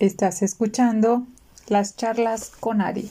Estás 0.00 0.40
escuchando 0.40 1.26
las 1.68 1.94
charlas 1.94 2.52
con 2.58 2.80
Ari. 2.80 3.10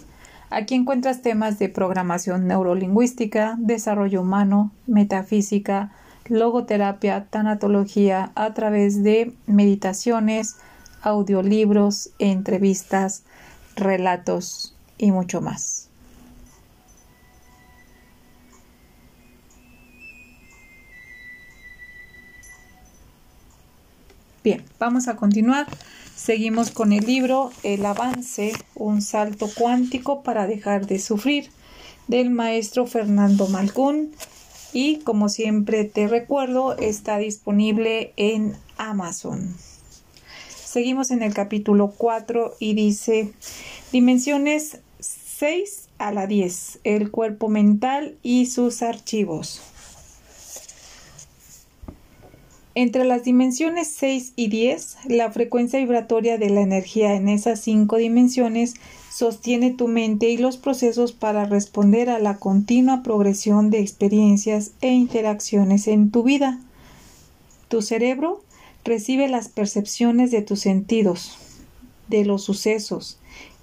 Aquí 0.50 0.74
encuentras 0.74 1.22
temas 1.22 1.60
de 1.60 1.70
programación 1.70 2.48
neurolingüística, 2.48 3.58
desarrollo 3.60 4.22
humano, 4.22 4.72
metafísica, 4.88 5.92
logoterapia, 6.26 7.28
tanatología 7.30 8.32
a 8.34 8.56
través 8.56 9.04
de 9.04 9.36
meditaciones, 9.46 10.56
audiolibros, 11.04 12.10
entrevistas, 12.18 13.22
relatos 13.76 14.76
y 14.98 15.12
mucho 15.12 15.42
más. 15.42 15.90
Bien, 24.44 24.64
vamos 24.80 25.08
a 25.08 25.16
continuar. 25.16 25.68
Seguimos 26.30 26.70
con 26.70 26.94
el 26.94 27.08
libro 27.08 27.52
El 27.64 27.84
avance, 27.88 28.54
un 28.76 29.02
salto 29.02 29.50
cuántico 29.52 30.22
para 30.22 30.46
dejar 30.46 30.86
de 30.86 31.00
sufrir 31.00 31.50
del 32.08 32.30
maestro 32.30 32.86
Fernando 32.86 33.48
Malcún 33.48 34.12
y 34.72 34.98
como 34.98 35.28
siempre 35.28 35.86
te 35.86 36.08
recuerdo 36.08 36.78
está 36.78 37.18
disponible 37.18 38.14
en 38.16 38.56
Amazon. 38.78 39.56
Seguimos 40.64 41.10
en 41.10 41.24
el 41.24 41.34
capítulo 41.34 41.96
4 41.98 42.58
y 42.60 42.76
dice 42.76 43.34
dimensiones 43.92 44.82
6 45.00 45.90
a 45.98 46.12
la 46.12 46.28
10, 46.28 46.82
el 46.84 47.10
cuerpo 47.10 47.50
mental 47.50 48.20
y 48.22 48.46
sus 48.46 48.84
archivos. 48.84 49.64
Entre 52.80 53.04
las 53.04 53.26
dimensiones 53.26 53.90
6 53.90 54.32
y 54.38 54.48
10, 54.48 55.00
la 55.10 55.30
frecuencia 55.34 55.80
vibratoria 55.80 56.38
de 56.38 56.50
la 56.50 56.62
energía 56.62 57.14
en 57.16 57.28
esas 57.28 57.60
cinco 57.60 57.98
dimensiones 57.98 58.76
sostiene 59.12 59.72
tu 59.72 59.90
mente 59.90 60.30
y 60.30 60.38
los 60.38 60.56
procesos 60.56 61.12
para 61.12 61.44
responder 61.44 62.10
a 62.10 62.20
la 62.20 62.38
continua 62.38 63.04
progresión 63.04 63.70
de 63.70 63.82
experiencias 63.82 64.72
e 64.80 64.94
interacciones 64.94 65.90
en 65.90 66.10
tu 66.10 66.24
vida. 66.24 66.62
Tu 67.68 67.82
cerebro 67.82 68.42
recibe 68.86 69.28
las 69.28 69.50
percepciones 69.50 70.32
de 70.32 70.42
tus 70.42 70.62
sentidos, 70.62 71.38
de 72.08 72.24
los 72.24 72.46
sucesos, 72.46 73.19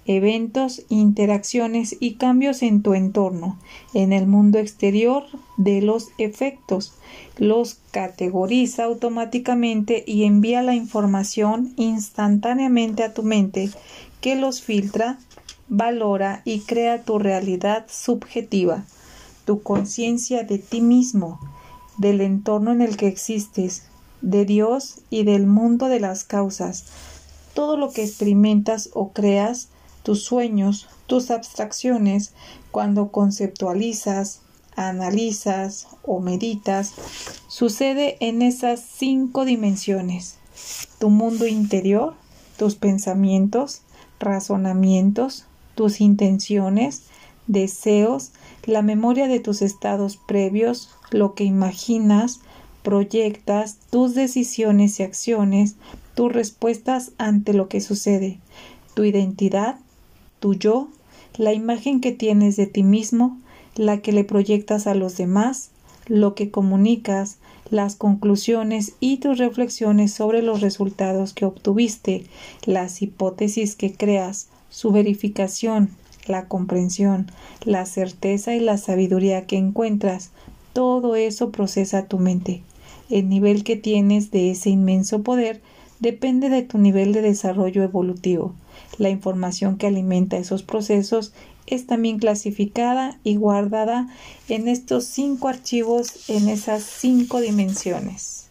eventos, 0.07 0.83
interacciones 0.89 1.95
y 1.99 2.15
cambios 2.15 2.63
en 2.63 2.81
tu 2.81 2.93
entorno, 2.93 3.59
en 3.93 4.13
el 4.13 4.25
mundo 4.25 4.57
exterior 4.57 5.25
de 5.57 5.81
los 5.81 6.07
efectos, 6.17 6.93
los 7.37 7.79
categoriza 7.91 8.85
automáticamente 8.85 10.03
y 10.07 10.23
envía 10.23 10.63
la 10.63 10.75
información 10.75 11.73
instantáneamente 11.75 13.03
a 13.03 13.13
tu 13.13 13.23
mente 13.23 13.69
que 14.21 14.35
los 14.35 14.61
filtra, 14.61 15.19
valora 15.67 16.41
y 16.45 16.61
crea 16.61 17.03
tu 17.03 17.19
realidad 17.19 17.85
subjetiva, 17.89 18.85
tu 19.45 19.61
conciencia 19.61 20.43
de 20.43 20.57
ti 20.57 20.81
mismo, 20.81 21.39
del 21.97 22.21
entorno 22.21 22.71
en 22.71 22.81
el 22.81 22.95
que 22.95 23.07
existes, 23.07 23.83
de 24.21 24.45
Dios 24.45 25.01
y 25.09 25.23
del 25.23 25.47
mundo 25.47 25.89
de 25.89 25.99
las 25.99 26.23
causas. 26.23 26.85
Todo 27.53 27.75
lo 27.75 27.91
que 27.91 28.03
experimentas 28.03 28.89
o 28.93 29.11
creas 29.11 29.69
tus 30.07 30.23
sueños, 30.23 30.87
tus 31.05 31.31
abstracciones, 31.31 32.31
cuando 32.71 33.11
conceptualizas, 33.11 34.39
analizas 34.77 35.89
o 36.01 36.21
meditas, 36.21 36.93
sucede 37.49 38.15
en 38.21 38.41
esas 38.41 38.79
cinco 38.79 39.43
dimensiones. 39.43 40.37
Tu 40.97 41.09
mundo 41.09 41.45
interior, 41.45 42.13
tus 42.55 42.75
pensamientos, 42.75 43.81
razonamientos, 44.17 45.43
tus 45.75 45.99
intenciones, 45.99 47.03
deseos, 47.47 48.31
la 48.63 48.83
memoria 48.83 49.27
de 49.27 49.41
tus 49.41 49.61
estados 49.61 50.17
previos, 50.25 50.89
lo 51.11 51.33
que 51.33 51.43
imaginas, 51.43 52.39
proyectas, 52.81 53.75
tus 53.89 54.15
decisiones 54.15 55.01
y 55.01 55.03
acciones, 55.03 55.75
tus 56.15 56.31
respuestas 56.31 57.11
ante 57.17 57.51
lo 57.51 57.67
que 57.67 57.81
sucede, 57.81 58.39
tu 58.93 59.03
identidad, 59.03 59.79
tu 60.39 60.53
yo, 60.53 60.87
la 61.37 61.53
imagen 61.53 62.01
que 62.01 62.11
tienes 62.11 62.55
de 62.55 62.67
ti 62.67 62.83
mismo, 62.83 63.37
la 63.75 64.01
que 64.01 64.11
le 64.11 64.23
proyectas 64.23 64.87
a 64.87 64.95
los 64.95 65.17
demás, 65.17 65.69
lo 66.07 66.35
que 66.35 66.51
comunicas, 66.51 67.37
las 67.69 67.95
conclusiones 67.95 68.93
y 68.99 69.17
tus 69.17 69.37
reflexiones 69.37 70.13
sobre 70.13 70.41
los 70.41 70.61
resultados 70.61 71.33
que 71.33 71.45
obtuviste, 71.45 72.25
las 72.65 73.01
hipótesis 73.01 73.75
que 73.75 73.93
creas, 73.93 74.47
su 74.69 74.91
verificación, 74.91 75.89
la 76.27 76.47
comprensión, 76.47 77.27
la 77.63 77.85
certeza 77.85 78.55
y 78.55 78.59
la 78.59 78.77
sabiduría 78.77 79.45
que 79.45 79.57
encuentras, 79.57 80.31
todo 80.73 81.15
eso 81.15 81.51
procesa 81.51 82.05
tu 82.05 82.19
mente. 82.19 82.61
El 83.09 83.29
nivel 83.29 83.63
que 83.63 83.75
tienes 83.75 84.31
de 84.31 84.51
ese 84.51 84.69
inmenso 84.69 85.23
poder 85.23 85.61
depende 85.99 86.49
de 86.49 86.61
tu 86.61 86.77
nivel 86.77 87.13
de 87.13 87.21
desarrollo 87.21 87.83
evolutivo. 87.83 88.53
La 88.97 89.09
información 89.09 89.77
que 89.77 89.87
alimenta 89.87 90.37
esos 90.37 90.63
procesos 90.63 91.33
es 91.67 91.85
también 91.85 92.19
clasificada 92.19 93.19
y 93.23 93.35
guardada 93.35 94.07
en 94.49 94.67
estos 94.67 95.05
cinco 95.05 95.49
archivos 95.49 96.29
en 96.29 96.49
esas 96.49 96.83
cinco 96.83 97.41
dimensiones. 97.41 98.47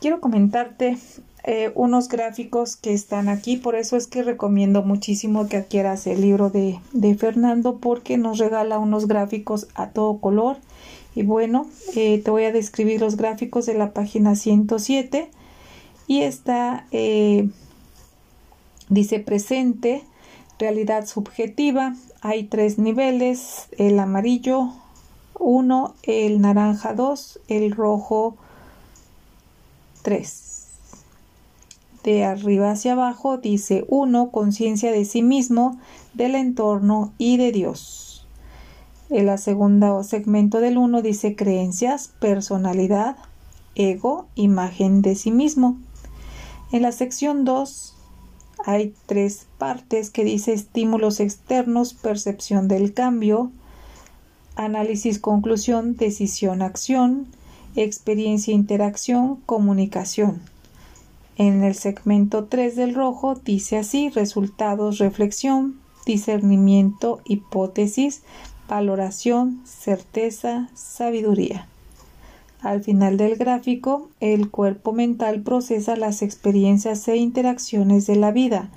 Quiero 0.00 0.20
comentarte 0.20 0.98
eh, 1.44 1.72
unos 1.74 2.08
gráficos 2.08 2.76
que 2.76 2.92
están 2.92 3.28
aquí, 3.28 3.56
por 3.56 3.74
eso 3.74 3.96
es 3.96 4.06
que 4.06 4.22
recomiendo 4.22 4.82
muchísimo 4.82 5.46
que 5.48 5.58
adquieras 5.58 6.06
el 6.06 6.20
libro 6.20 6.50
de, 6.50 6.80
de 6.92 7.14
Fernando 7.14 7.78
porque 7.78 8.18
nos 8.18 8.38
regala 8.38 8.78
unos 8.78 9.06
gráficos 9.06 9.68
a 9.74 9.90
todo 9.90 10.18
color 10.18 10.56
y 11.14 11.22
bueno, 11.22 11.66
eh, 11.94 12.20
te 12.22 12.30
voy 12.30 12.44
a 12.44 12.52
describir 12.52 13.00
los 13.00 13.16
gráficos 13.16 13.66
de 13.66 13.74
la 13.74 13.92
página 13.92 14.34
107 14.34 15.30
y 16.06 16.22
está 16.22 16.86
eh, 16.90 17.48
Dice 18.94 19.18
presente, 19.18 20.04
realidad 20.56 21.08
subjetiva. 21.08 21.96
Hay 22.20 22.44
tres 22.44 22.78
niveles, 22.78 23.66
el 23.76 23.98
amarillo 23.98 24.70
1, 25.40 25.94
el 26.04 26.40
naranja 26.40 26.94
2, 26.94 27.40
el 27.48 27.72
rojo 27.72 28.36
3. 30.02 30.66
De 32.04 32.24
arriba 32.24 32.70
hacia 32.70 32.92
abajo 32.92 33.36
dice 33.36 33.84
1, 33.88 34.30
conciencia 34.30 34.92
de 34.92 35.04
sí 35.04 35.24
mismo, 35.24 35.76
del 36.12 36.36
entorno 36.36 37.12
y 37.18 37.36
de 37.36 37.50
Dios. 37.50 38.28
En 39.10 39.26
la 39.26 39.38
segunda 39.38 40.04
segmento 40.04 40.60
del 40.60 40.78
1 40.78 41.02
dice 41.02 41.34
creencias, 41.34 42.12
personalidad, 42.20 43.16
ego, 43.74 44.28
imagen 44.36 45.02
de 45.02 45.16
sí 45.16 45.32
mismo. 45.32 45.78
En 46.70 46.82
la 46.82 46.92
sección 46.92 47.44
2 47.44 47.94
hay 48.66 48.94
tres 49.06 49.46
partes 49.58 50.10
que 50.10 50.24
dice 50.24 50.52
estímulos 50.54 51.20
externos, 51.20 51.92
percepción 51.92 52.66
del 52.66 52.94
cambio, 52.94 53.50
análisis, 54.56 55.18
conclusión, 55.18 55.96
decisión, 55.96 56.62
acción, 56.62 57.26
experiencia, 57.76 58.54
interacción, 58.54 59.36
comunicación. 59.44 60.40
En 61.36 61.62
el 61.64 61.74
segmento 61.74 62.44
3 62.44 62.76
del 62.76 62.94
rojo 62.94 63.34
dice 63.34 63.76
así 63.76 64.08
resultados, 64.08 64.98
reflexión, 64.98 65.80
discernimiento, 66.06 67.20
hipótesis, 67.24 68.22
valoración, 68.68 69.60
certeza, 69.64 70.68
sabiduría. 70.74 71.66
Al 72.64 72.82
final 72.82 73.18
del 73.18 73.36
gráfico, 73.36 74.08
el 74.20 74.50
cuerpo 74.50 74.94
mental 74.94 75.42
procesa 75.42 75.96
las 75.96 76.22
experiencias 76.22 77.06
e 77.08 77.16
interacciones 77.16 78.06
de 78.06 78.16
la 78.16 78.32
vida, 78.32 78.70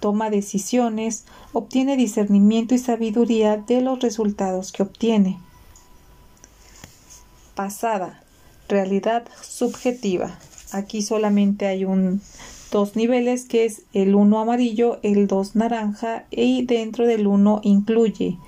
toma 0.00 0.30
decisiones, 0.30 1.26
obtiene 1.52 1.98
discernimiento 1.98 2.74
y 2.74 2.78
sabiduría 2.78 3.58
de 3.58 3.82
los 3.82 4.00
resultados 4.00 4.72
que 4.72 4.82
obtiene. 4.82 5.38
Pasada. 7.54 8.22
Realidad 8.66 9.26
subjetiva. 9.42 10.38
Aquí 10.72 11.02
solamente 11.02 11.66
hay 11.66 11.84
un 11.84 12.22
dos 12.72 12.96
niveles 12.96 13.44
que 13.44 13.66
es 13.66 13.82
el 13.92 14.14
1 14.14 14.38
amarillo, 14.40 15.00
el 15.02 15.26
2 15.26 15.54
naranja 15.54 16.24
y 16.30 16.64
dentro 16.64 17.06
del 17.06 17.26
1 17.26 17.60
incluye 17.62 18.38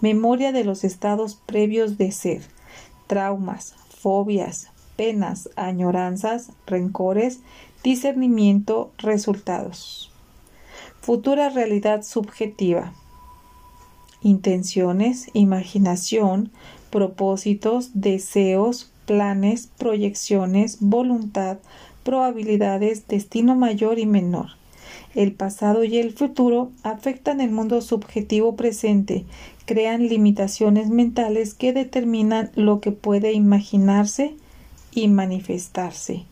memoria 0.00 0.52
de 0.52 0.62
los 0.62 0.84
estados 0.84 1.34
previos 1.34 1.98
de 1.98 2.12
ser, 2.12 2.42
traumas, 3.08 3.74
fobias, 4.06 4.68
penas, 4.94 5.50
añoranzas, 5.56 6.52
rencores, 6.64 7.40
discernimiento, 7.82 8.92
resultados. 8.98 10.12
Futura 11.00 11.48
realidad 11.48 12.04
subjetiva. 12.04 12.92
Intenciones, 14.22 15.26
imaginación, 15.32 16.52
propósitos, 16.90 18.00
deseos, 18.00 18.92
planes, 19.06 19.70
proyecciones, 19.76 20.76
voluntad, 20.78 21.58
probabilidades, 22.04 23.08
destino 23.08 23.56
mayor 23.56 23.98
y 23.98 24.06
menor. 24.06 24.50
El 25.16 25.32
pasado 25.32 25.82
y 25.82 25.96
el 25.96 26.12
futuro 26.12 26.70
afectan 26.82 27.40
el 27.40 27.50
mundo 27.50 27.80
subjetivo 27.80 28.54
presente, 28.54 29.24
crean 29.64 30.06
limitaciones 30.08 30.90
mentales 30.90 31.54
que 31.54 31.72
determinan 31.72 32.50
lo 32.54 32.82
que 32.82 32.92
puede 32.92 33.32
imaginarse 33.32 34.36
y 34.92 35.08
manifestarse. 35.08 36.26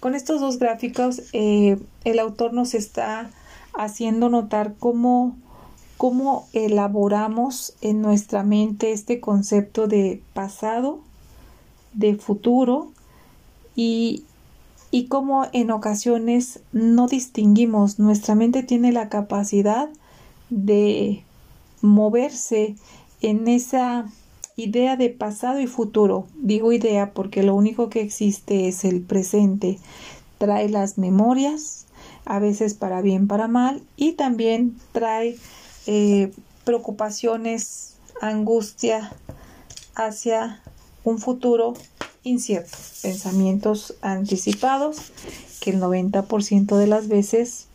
Con 0.00 0.14
estos 0.14 0.40
dos 0.40 0.58
gráficos, 0.58 1.24
eh, 1.34 1.76
el 2.04 2.18
autor 2.18 2.54
nos 2.54 2.72
está 2.72 3.30
haciendo 3.74 4.30
notar 4.30 4.72
cómo, 4.78 5.36
cómo 5.98 6.48
elaboramos 6.54 7.74
en 7.82 8.00
nuestra 8.00 8.42
mente 8.42 8.92
este 8.92 9.20
concepto 9.20 9.88
de 9.88 10.22
pasado, 10.32 11.00
de 11.92 12.14
futuro 12.16 12.92
y, 13.74 14.24
y 14.96 15.08
cómo 15.08 15.46
en 15.52 15.70
ocasiones 15.72 16.60
no 16.72 17.06
distinguimos. 17.06 17.98
Nuestra 17.98 18.34
mente 18.34 18.62
tiene 18.62 18.92
la 18.92 19.10
capacidad 19.10 19.90
de 20.48 21.22
moverse 21.82 22.76
en 23.20 23.46
esa 23.46 24.10
idea 24.56 24.96
de 24.96 25.10
pasado 25.10 25.60
y 25.60 25.66
futuro. 25.66 26.26
Digo 26.36 26.72
idea 26.72 27.12
porque 27.12 27.42
lo 27.42 27.54
único 27.54 27.90
que 27.90 28.00
existe 28.00 28.68
es 28.68 28.86
el 28.86 29.02
presente. 29.02 29.78
Trae 30.38 30.70
las 30.70 30.96
memorias, 30.96 31.84
a 32.24 32.38
veces 32.38 32.72
para 32.72 33.02
bien, 33.02 33.28
para 33.28 33.48
mal, 33.48 33.82
y 33.98 34.12
también 34.12 34.78
trae 34.92 35.36
eh, 35.86 36.32
preocupaciones, 36.64 37.98
angustia 38.22 39.12
hacia 39.94 40.62
un 41.04 41.18
futuro 41.18 41.74
incierto, 42.26 42.76
pensamientos 43.02 43.94
anticipados 44.02 45.12
que 45.60 45.70
el 45.70 45.80
90% 45.80 46.76
de 46.76 46.86
las 46.86 47.08
veces 47.08 47.68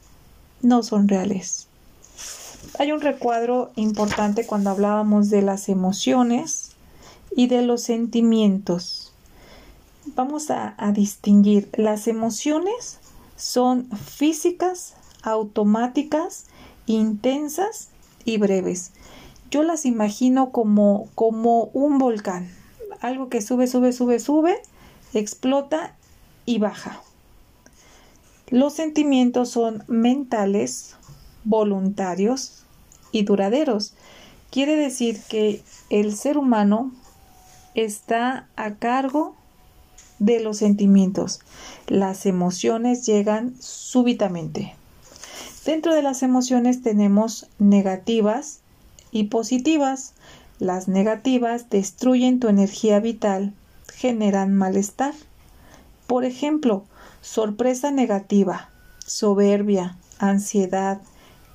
no 0.62 0.84
son 0.84 1.08
reales. 1.08 1.68
Hay 2.78 2.92
un 2.92 3.02
recuadro 3.02 3.72
importante 3.76 4.46
cuando 4.46 4.70
hablábamos 4.70 5.30
de 5.30 5.42
las 5.42 5.70
emociones 5.70 6.72
y 7.36 7.48
de 7.48 7.62
los 7.62 7.82
sentimientos. 7.82 9.14
Vamos 10.16 10.52
a, 10.52 10.76
distinguir. 10.94 11.70
Las 11.74 12.08
emociones 12.08 13.00
son 13.38 13.90
físicas, 13.92 14.96
automáticas, 15.24 16.46
intensas 16.86 17.90
y 18.26 18.38
breves. 18.38 18.92
Yo 19.50 19.64
las 19.64 19.86
imagino 19.86 20.52
como, 20.52 21.08
como 21.16 21.66
un 21.74 21.98
volcán, 21.98 22.50
algo 23.02 23.30
que 23.30 23.42
sube, 23.42 23.68
sube, 23.68 23.92
sube, 23.92 24.20
sube, 24.20 24.62
explota 25.14 25.96
y 26.46 26.60
baja. 26.60 27.02
Los 28.50 28.74
sentimientos 28.74 29.50
son 29.50 29.84
mentales, 29.88 30.96
voluntarios 31.44 32.64
y 33.12 33.24
duraderos. 33.24 33.94
Quiere 34.52 34.76
decir 34.76 35.22
que 35.30 35.64
el 35.90 36.16
ser 36.16 36.38
humano 36.38 36.92
está 37.76 38.48
a 38.56 38.76
cargo 38.76 39.36
de 40.20 40.40
los 40.40 40.58
sentimientos. 40.58 41.40
Las 41.88 42.26
emociones 42.26 43.06
llegan 43.06 43.56
súbitamente. 43.60 44.76
Dentro 45.66 45.96
de 45.96 46.02
las 46.02 46.22
emociones 46.22 46.82
tenemos 46.82 47.48
negativas 47.60 48.60
y 49.12 49.26
positivas. 49.26 50.14
Las 50.62 50.88
negativas 50.88 51.72
destruyen 51.72 52.40
tu 52.40 52.48
energía 52.48 53.00
vital, 53.00 53.56
generan 53.92 54.54
malestar. 54.54 55.16
Por 56.06 56.24
ejemplo, 56.24 56.84
sorpresa 57.20 57.90
negativa, 57.90 58.70
soberbia, 59.04 59.98
ansiedad, 60.20 61.02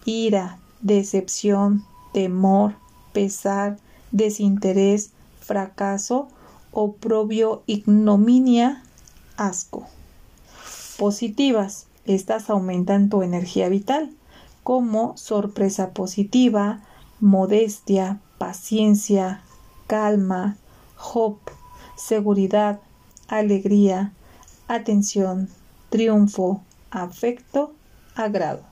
ira, 0.05 0.59
decepción, 0.81 1.85
temor, 2.13 2.75
pesar, 3.13 3.77
desinterés, 4.11 5.13
fracaso, 5.39 6.27
oprobio, 6.73 7.63
ignominia, 7.67 8.83
asco. 9.37 9.87
Positivas. 10.99 11.87
Estas 12.07 12.51
aumentan 12.51 13.09
tu 13.09 13.23
energía 13.23 13.69
vital, 13.69 14.11
como 14.65 15.17
sorpresa 15.17 15.91
positiva, 15.91 16.81
modestia, 17.21 18.19
paciencia, 18.39 19.43
calma, 19.87 20.57
hope, 21.13 21.53
seguridad, 21.97 22.81
alegría, 23.29 24.13
atención, 24.69 25.49
triunfo, 25.91 26.63
afecto, 26.91 27.73
agrado. 28.15 28.63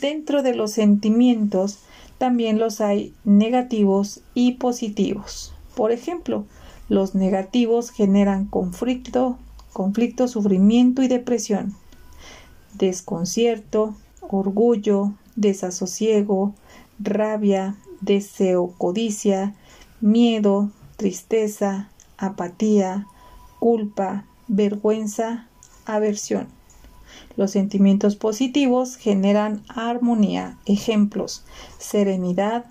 Dentro 0.00 0.42
de 0.42 0.54
los 0.54 0.72
sentimientos 0.72 1.80
también 2.18 2.58
los 2.58 2.80
hay 2.80 3.14
negativos 3.24 4.20
y 4.34 4.52
positivos. 4.52 5.54
Por 5.74 5.92
ejemplo, 5.92 6.44
los 6.88 7.14
negativos 7.14 7.90
generan 7.90 8.46
conflicto, 8.46 9.38
conflicto, 9.72 10.26
sufrimiento 10.26 11.02
y 11.02 11.08
depresión, 11.08 11.74
desconcierto, 12.74 13.94
orgullo, 14.20 15.12
desasosiego, 15.36 16.54
rabia, 16.98 17.76
deseo, 18.00 18.74
codicia, 18.78 19.54
miedo, 20.00 20.70
tristeza, 20.96 21.88
apatía, 22.16 23.06
culpa, 23.58 24.24
vergüenza, 24.46 25.46
aversión. 25.86 26.48
Los 27.36 27.52
sentimientos 27.52 28.16
positivos 28.16 28.96
generan 28.96 29.62
armonía. 29.68 30.58
Ejemplos: 30.66 31.44
serenidad, 31.78 32.66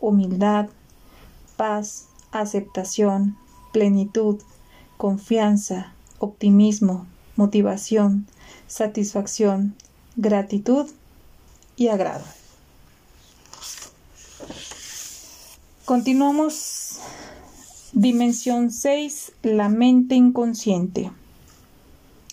humildad, 0.00 0.68
paz, 1.56 2.08
aceptación, 2.32 3.36
plenitud, 3.72 4.40
confianza, 4.96 5.92
optimismo, 6.18 7.06
motivación, 7.36 8.26
satisfacción, 8.66 9.74
gratitud 10.16 10.86
y 11.76 11.88
agrado. 11.88 12.24
Continuamos. 15.86 16.98
Dimensión 17.92 18.72
6. 18.72 19.34
La 19.44 19.68
mente 19.68 20.16
inconsciente. 20.16 21.12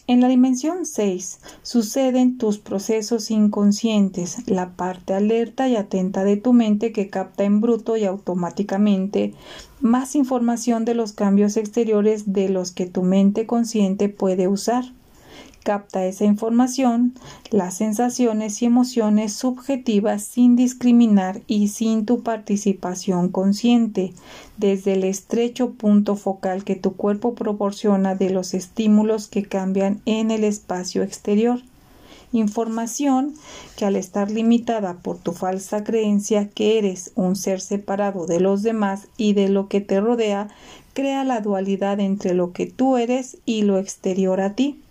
En 0.07 0.21
la 0.21 0.27
dimensión 0.27 0.87
6 0.87 1.39
suceden 1.61 2.39
tus 2.39 2.57
procesos 2.57 3.29
inconscientes, 3.29 4.47
la 4.47 4.71
parte 4.71 5.13
alerta 5.13 5.69
y 5.69 5.75
atenta 5.75 6.23
de 6.23 6.35
tu 6.35 6.51
mente 6.51 6.91
que 6.91 7.11
capta 7.11 7.43
en 7.43 7.61
bruto 7.61 7.95
y 7.95 8.05
automáticamente 8.05 9.35
más 9.81 10.15
información 10.15 10.83
de 10.83 10.95
los 10.95 11.13
cambios 11.13 11.55
exteriores 11.55 12.33
de 12.33 12.49
los 12.49 12.71
que 12.71 12.87
tu 12.87 13.03
mente 13.03 13.45
consciente 13.45 14.09
puede 14.09 14.47
usar 14.47 14.85
capta 15.63 16.05
esa 16.05 16.25
información, 16.25 17.13
las 17.49 17.77
sensaciones 17.77 18.61
y 18.61 18.65
emociones 18.65 19.33
subjetivas 19.33 20.23
sin 20.23 20.55
discriminar 20.55 21.41
y 21.47 21.69
sin 21.69 22.05
tu 22.05 22.21
participación 22.21 23.29
consciente, 23.29 24.13
desde 24.57 24.93
el 24.93 25.03
estrecho 25.03 25.71
punto 25.71 26.15
focal 26.15 26.63
que 26.63 26.75
tu 26.75 26.95
cuerpo 26.95 27.33
proporciona 27.33 28.13
de 28.15 28.29
los 28.29 28.53
estímulos 28.53 29.27
que 29.27 29.43
cambian 29.43 30.01
en 30.05 30.29
el 30.29 30.43
espacio 30.43 31.01
exterior. 31.01 31.61
Información 32.31 33.33
que 33.77 33.85
al 33.85 33.95
estar 33.95 34.31
limitada 34.31 34.95
por 34.95 35.17
tu 35.17 35.33
falsa 35.33 35.83
creencia 35.83 36.49
que 36.49 36.79
eres 36.79 37.11
un 37.15 37.35
ser 37.35 37.61
separado 37.61 38.25
de 38.25 38.39
los 38.39 38.63
demás 38.63 39.07
y 39.17 39.33
de 39.33 39.49
lo 39.49 39.67
que 39.67 39.81
te 39.81 40.01
rodea, 40.01 40.49
crea 40.93 41.23
la 41.23 41.41
dualidad 41.41 41.99
entre 41.99 42.33
lo 42.33 42.51
que 42.51 42.65
tú 42.65 42.97
eres 42.97 43.37
y 43.45 43.61
lo 43.61 43.77
exterior 43.77 44.41
a 44.41 44.55
ti 44.55 44.82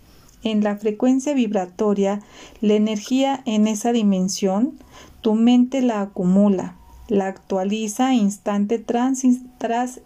en 0.43 0.63
la 0.63 0.77
frecuencia 0.77 1.33
vibratoria, 1.33 2.21
la 2.61 2.73
energía 2.73 3.41
en 3.45 3.67
esa 3.67 3.91
dimensión, 3.91 4.73
tu 5.21 5.35
mente 5.35 5.81
la 5.81 6.01
acumula, 6.01 6.75
la 7.07 7.27
actualiza 7.27 8.13
instante 8.13 8.79
tras, 8.79 9.23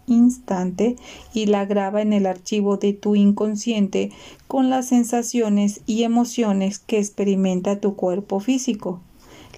instante 0.06 0.96
y 1.32 1.46
la 1.46 1.64
graba 1.64 2.02
en 2.02 2.12
el 2.12 2.26
archivo 2.26 2.76
de 2.76 2.92
tu 2.92 3.16
inconsciente 3.16 4.10
con 4.46 4.68
las 4.68 4.88
sensaciones 4.88 5.80
y 5.86 6.02
emociones 6.02 6.78
que 6.78 6.98
experimenta 6.98 7.80
tu 7.80 7.94
cuerpo 7.94 8.40
físico. 8.40 9.00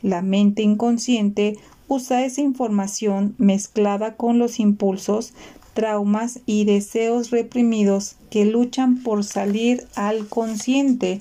La 0.03 0.23
mente 0.23 0.63
inconsciente 0.63 1.59
usa 1.89 2.25
esa 2.25 2.41
información 2.41 3.35
mezclada 3.39 4.17
con 4.17 4.39
los 4.39 4.61
impulsos 4.61 5.35
traumas 5.75 6.41
y 6.47 6.65
deseos 6.65 7.31
reprimidos 7.31 8.17
que 8.31 8.45
luchan 8.45 9.03
por 9.03 9.25
salir 9.25 9.87
al 9.95 10.27
consciente 10.27 11.21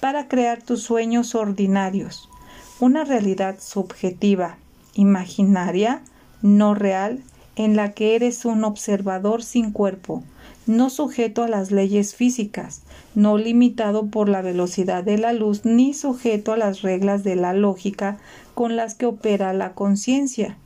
para 0.00 0.28
crear 0.28 0.62
tus 0.62 0.82
sueños 0.82 1.34
ordinarios, 1.34 2.28
una 2.80 3.04
realidad 3.04 3.56
subjetiva, 3.60 4.58
imaginaria, 4.94 6.02
no 6.42 6.74
real, 6.74 7.22
en 7.56 7.76
la 7.76 7.92
que 7.92 8.16
eres 8.16 8.44
un 8.44 8.64
observador 8.64 9.42
sin 9.42 9.70
cuerpo, 9.70 10.22
no 10.66 10.90
sujeto 10.90 11.42
a 11.42 11.48
las 11.48 11.70
leyes 11.70 12.14
físicas, 12.14 12.82
no 13.14 13.38
limitado 13.38 14.06
por 14.06 14.28
la 14.28 14.42
velocidad 14.42 15.04
de 15.04 15.18
la 15.18 15.32
luz 15.32 15.64
ni 15.64 15.94
sujeto 15.94 16.52
a 16.52 16.56
las 16.56 16.82
reglas 16.82 17.22
de 17.22 17.36
la 17.36 17.52
lógica 17.52 18.18
con 18.54 18.76
las 18.76 18.94
que 18.94 19.06
opera 19.06 19.52
la 19.52 19.74
conciencia. 19.74 20.58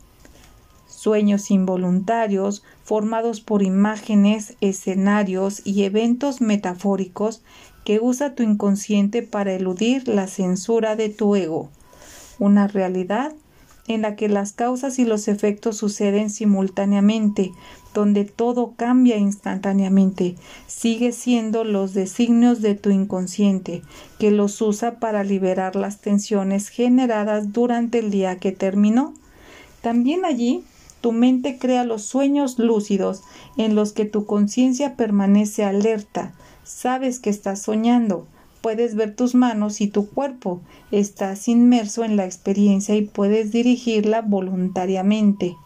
Sueños 0.99 1.53
involuntarios 1.53 2.65
formados 2.83 3.41
por 3.41 3.63
imágenes, 3.63 4.57
escenarios 4.61 5.63
y 5.65 5.85
eventos 5.85 6.41
metafóricos 6.41 7.41
que 7.85 8.01
usa 8.01 8.35
tu 8.35 8.43
inconsciente 8.43 9.23
para 9.23 9.53
eludir 9.53 10.09
la 10.09 10.27
censura 10.27 10.97
de 10.97 11.09
tu 11.09 11.37
ego. 11.37 11.69
Una 12.41 12.67
realidad 12.67 13.33
en 13.87 14.03
la 14.03 14.17
que 14.17 14.29
las 14.29 14.53
causas 14.53 14.99
y 14.99 15.05
los 15.05 15.29
efectos 15.29 15.77
suceden 15.77 16.31
simultáneamente, 16.31 17.53
donde 17.95 18.25
todo 18.25 18.75
cambia 18.77 19.19
instantáneamente, 19.19 20.35
sigue 20.67 21.13
siendo 21.13 21.63
los 21.63 21.95
designios 21.95 22.61
de 22.61 22.75
tu 22.75 22.91
inconsciente, 22.91 23.83
que 24.19 24.33
los 24.33 24.61
usa 24.61 24.99
para 24.99 25.23
liberar 25.23 25.77
las 25.77 26.01
tensiones 26.01 26.71
generadas 26.71 27.53
durante 27.53 28.01
el 28.01 28.11
día 28.11 28.41
que 28.41 28.51
terminó. 28.51 29.15
También 29.81 30.25
allí 30.25 30.65
tu 31.01 31.13
mente 31.13 31.59
crea 31.59 31.85
los 31.85 32.03
sueños 32.03 32.59
lúcidos 32.59 33.23
en 33.57 33.75
los 33.75 33.93
que 33.93 34.05
tu 34.05 34.27
conciencia 34.27 34.97
permanece 34.97 35.65
alerta, 35.65 36.35
sabes 36.65 37.21
que 37.21 37.31
estás 37.31 37.63
soñando, 37.63 38.27
puedes 38.61 38.95
ver 38.95 39.15
tus 39.15 39.35
manos 39.35 39.81
y 39.81 39.89
tu 39.89 40.09
cuerpo, 40.09 40.61
estás 40.91 41.49
inmerso 41.49 42.05
en 42.05 42.17
la 42.17 42.25
experiencia 42.25 42.95
y 42.97 43.03
puedes 43.03 43.53
dirigirla 43.53 44.23
voluntariamente. 44.23 45.57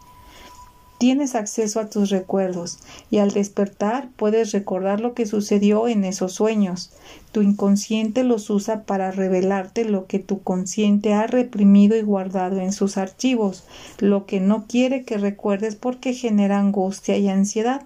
Tienes 1.03 1.35
acceso 1.35 1.81
a 1.81 1.89
tus 1.89 2.11
recuerdos 2.11 2.79
y 3.11 3.17
al 3.17 3.31
despertar 3.31 4.07
puedes 4.15 4.53
recordar 4.53 5.01
lo 5.01 5.13
que 5.13 5.25
sucedió 5.25 5.89
en 5.89 6.05
esos 6.05 6.31
sueños. 6.31 6.91
Tu 7.33 7.41
inconsciente 7.41 8.23
los 8.23 8.49
usa 8.49 8.83
para 8.83 9.11
revelarte 9.11 9.83
lo 9.83 10.07
que 10.07 10.19
tu 10.19 10.41
consciente 10.43 11.13
ha 11.13 11.27
reprimido 11.27 11.97
y 11.97 12.03
guardado 12.03 12.61
en 12.61 12.71
sus 12.71 12.95
archivos, 12.95 13.65
lo 13.99 14.25
que 14.25 14.39
no 14.39 14.65
quiere 14.65 15.03
que 15.03 15.17
recuerdes 15.17 15.75
porque 15.75 16.13
genera 16.13 16.57
angustia 16.57 17.17
y 17.17 17.27
ansiedad. 17.27 17.81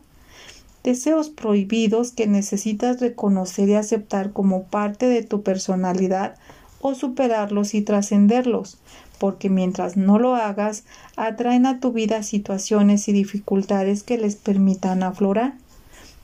Deseos 0.83 1.29
prohibidos 1.29 2.11
que 2.11 2.27
necesitas 2.27 2.99
reconocer 2.99 3.67
y 3.69 3.73
aceptar 3.73 4.31
como 4.31 4.65
parte 4.65 5.07
de 5.07 5.23
tu 5.23 5.41
personalidad 5.41 6.35
o 6.81 6.93
superarlos 6.93 7.73
y 7.73 7.81
trascenderlos 7.81 8.77
porque 9.19 9.49
mientras 9.49 9.97
no 9.97 10.19
lo 10.19 10.35
hagas, 10.35 10.83
atraen 11.15 11.65
a 11.65 11.79
tu 11.79 11.91
vida 11.91 12.23
situaciones 12.23 13.07
y 13.07 13.13
dificultades 13.13 14.03
que 14.03 14.17
les 14.17 14.35
permitan 14.35 15.03
aflorar. 15.03 15.53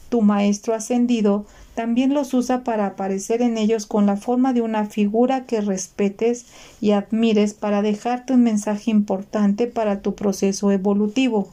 Tu 0.09 0.21
maestro 0.21 0.73
ascendido 0.73 1.45
también 1.75 2.13
los 2.13 2.33
usa 2.35 2.63
para 2.63 2.85
aparecer 2.85 3.41
en 3.41 3.57
ellos 3.57 3.87
con 3.87 4.05
la 4.05 4.15
forma 4.15 4.53
de 4.53 4.61
una 4.61 4.85
figura 4.85 5.45
que 5.45 5.59
respetes 5.59 6.45
y 6.79 6.91
admires 6.91 7.55
para 7.55 7.81
dejarte 7.81 8.33
un 8.33 8.43
mensaje 8.43 8.91
importante 8.91 9.65
para 9.65 10.01
tu 10.01 10.13
proceso 10.13 10.71
evolutivo. 10.71 11.49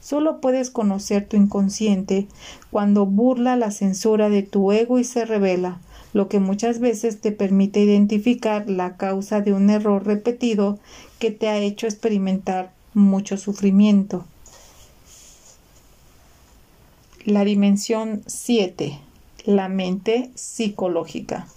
Solo 0.00 0.40
puedes 0.40 0.70
conocer 0.70 1.26
tu 1.26 1.36
inconsciente 1.36 2.28
cuando 2.70 3.06
burla 3.06 3.56
la 3.56 3.70
censura 3.70 4.28
de 4.28 4.42
tu 4.42 4.70
ego 4.70 4.98
y 4.98 5.04
se 5.04 5.24
revela 5.24 5.80
lo 6.14 6.28
que 6.28 6.38
muchas 6.38 6.78
veces 6.78 7.20
te 7.20 7.32
permite 7.32 7.80
identificar 7.80 8.70
la 8.70 8.96
causa 8.96 9.42
de 9.42 9.52
un 9.52 9.68
error 9.68 10.06
repetido 10.06 10.78
que 11.18 11.30
te 11.32 11.48
ha 11.48 11.58
hecho 11.58 11.86
experimentar 11.86 12.72
mucho 12.94 13.36
sufrimiento. 13.36 14.24
La 17.26 17.44
dimensión 17.44 18.22
7. 18.26 18.98
La 19.44 19.68
mente 19.68 20.30
psicológica. 20.36 21.48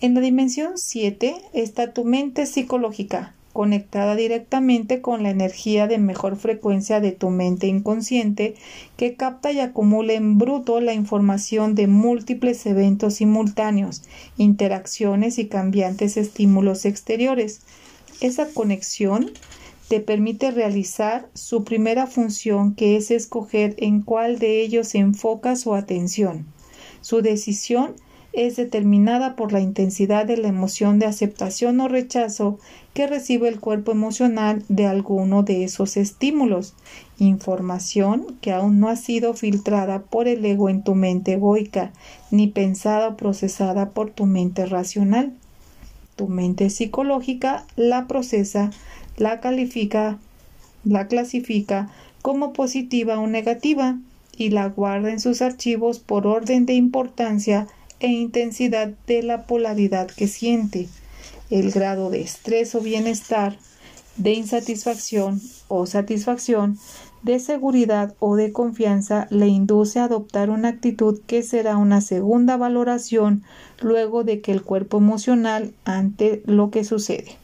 En 0.00 0.14
la 0.14 0.20
dimensión 0.20 0.78
7 0.78 1.36
está 1.52 1.92
tu 1.92 2.04
mente 2.04 2.46
psicológica, 2.46 3.34
conectada 3.52 4.14
directamente 4.14 5.00
con 5.00 5.22
la 5.22 5.30
energía 5.30 5.86
de 5.86 5.98
mejor 5.98 6.36
frecuencia 6.36 7.00
de 7.00 7.12
tu 7.12 7.30
mente 7.30 7.66
inconsciente 7.66 8.54
que 8.96 9.14
capta 9.14 9.50
y 9.52 9.60
acumula 9.60 10.12
en 10.12 10.38
bruto 10.38 10.80
la 10.80 10.94
información 10.94 11.74
de 11.74 11.86
múltiples 11.86 12.64
eventos 12.66 13.14
simultáneos, 13.14 14.02
interacciones 14.36 15.38
y 15.38 15.46
cambiantes 15.46 16.16
estímulos 16.16 16.84
exteriores. 16.84 17.62
Esa 18.20 18.48
conexión 18.52 19.30
te 19.88 20.00
permite 20.00 20.50
realizar 20.50 21.28
su 21.32 21.64
primera 21.64 22.06
función 22.06 22.74
que 22.74 22.96
es 22.96 23.10
escoger 23.10 23.74
en 23.78 24.02
cuál 24.02 24.38
de 24.38 24.60
ellos 24.60 24.94
enfoca 24.94 25.56
su 25.56 25.74
atención. 25.74 26.46
Su 27.00 27.22
decisión 27.22 27.94
es 28.32 28.56
determinada 28.56 29.36
por 29.36 29.52
la 29.52 29.60
intensidad 29.60 30.26
de 30.26 30.36
la 30.36 30.48
emoción 30.48 30.98
de 30.98 31.06
aceptación 31.06 31.80
o 31.80 31.88
rechazo 31.88 32.58
que 32.94 33.06
recibe 33.06 33.48
el 33.48 33.58
cuerpo 33.58 33.92
emocional 33.92 34.64
de 34.68 34.86
alguno 34.86 35.42
de 35.42 35.64
esos 35.64 35.96
estímulos, 35.96 36.74
información 37.18 38.36
que 38.40 38.52
aún 38.52 38.80
no 38.80 38.88
ha 38.88 38.96
sido 38.96 39.34
filtrada 39.34 40.02
por 40.02 40.28
el 40.28 40.44
ego 40.44 40.68
en 40.68 40.82
tu 40.82 40.94
mente 40.94 41.34
egoica, 41.34 41.92
ni 42.30 42.48
pensada 42.48 43.08
o 43.08 43.16
procesada 43.16 43.90
por 43.90 44.10
tu 44.10 44.26
mente 44.26 44.66
racional. 44.66 45.32
Tu 46.16 46.28
mente 46.28 46.70
psicológica 46.70 47.64
la 47.76 48.06
procesa, 48.06 48.70
la 49.16 49.40
califica, 49.40 50.18
la 50.84 51.06
clasifica 51.06 51.90
como 52.22 52.52
positiva 52.52 53.18
o 53.18 53.26
negativa 53.26 53.98
y 54.36 54.50
la 54.50 54.68
guarda 54.68 55.10
en 55.10 55.20
sus 55.20 55.42
archivos 55.42 55.98
por 55.98 56.26
orden 56.26 56.66
de 56.66 56.74
importancia 56.74 57.66
e 58.00 58.08
intensidad 58.08 58.92
de 59.06 59.22
la 59.22 59.46
polaridad 59.46 60.08
que 60.08 60.28
siente, 60.28 60.88
el 61.50 61.70
grado 61.70 62.10
de 62.10 62.20
estrés 62.20 62.74
o 62.74 62.80
bienestar, 62.80 63.58
de 64.16 64.32
insatisfacción 64.32 65.40
o 65.68 65.86
satisfacción, 65.86 66.78
de 67.22 67.40
seguridad 67.40 68.14
o 68.20 68.36
de 68.36 68.52
confianza 68.52 69.26
le 69.30 69.48
induce 69.48 69.98
a 69.98 70.04
adoptar 70.04 70.50
una 70.50 70.68
actitud 70.68 71.20
que 71.26 71.42
será 71.42 71.76
una 71.76 72.00
segunda 72.00 72.56
valoración 72.56 73.42
luego 73.80 74.24
de 74.24 74.40
que 74.40 74.52
el 74.52 74.62
cuerpo 74.62 74.98
emocional 74.98 75.72
ante 75.84 76.42
lo 76.46 76.70
que 76.70 76.84
sucede. 76.84 77.36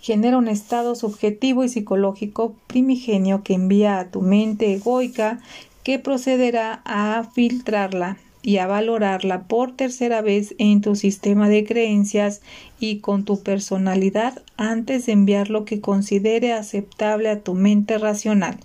Genera 0.00 0.38
un 0.38 0.48
estado 0.48 0.94
subjetivo 0.94 1.64
y 1.64 1.68
psicológico 1.68 2.54
primigenio 2.66 3.42
que 3.42 3.54
envía 3.54 3.98
a 3.98 4.10
tu 4.10 4.22
mente 4.22 4.72
egoica 4.72 5.40
que 5.82 5.98
procederá 5.98 6.80
a 6.84 7.24
filtrarla 7.34 8.16
y 8.46 8.58
a 8.58 8.68
valorarla 8.68 9.48
por 9.48 9.74
tercera 9.74 10.22
vez 10.22 10.54
en 10.58 10.80
tu 10.80 10.94
sistema 10.94 11.48
de 11.48 11.64
creencias 11.64 12.42
y 12.78 13.00
con 13.00 13.24
tu 13.24 13.42
personalidad 13.42 14.40
antes 14.56 15.06
de 15.06 15.12
enviar 15.14 15.50
lo 15.50 15.64
que 15.64 15.80
considere 15.80 16.52
aceptable 16.52 17.28
a 17.28 17.40
tu 17.40 17.54
mente 17.54 17.98
racional. 17.98 18.60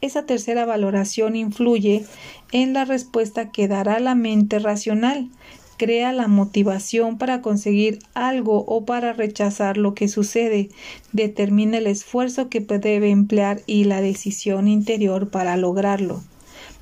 Esa 0.00 0.24
tercera 0.24 0.64
valoración 0.64 1.36
influye 1.36 2.06
en 2.50 2.72
la 2.72 2.86
respuesta 2.86 3.50
que 3.50 3.68
dará 3.68 4.00
la 4.00 4.14
mente 4.14 4.58
racional, 4.58 5.28
crea 5.76 6.10
la 6.12 6.26
motivación 6.26 7.18
para 7.18 7.42
conseguir 7.42 7.98
algo 8.14 8.64
o 8.66 8.86
para 8.86 9.12
rechazar 9.12 9.76
lo 9.76 9.94
que 9.94 10.08
sucede, 10.08 10.70
determina 11.12 11.76
el 11.76 11.88
esfuerzo 11.88 12.48
que 12.48 12.60
debe 12.60 13.10
emplear 13.10 13.60
y 13.66 13.84
la 13.84 14.00
decisión 14.00 14.66
interior 14.66 15.28
para 15.28 15.58
lograrlo. 15.58 16.22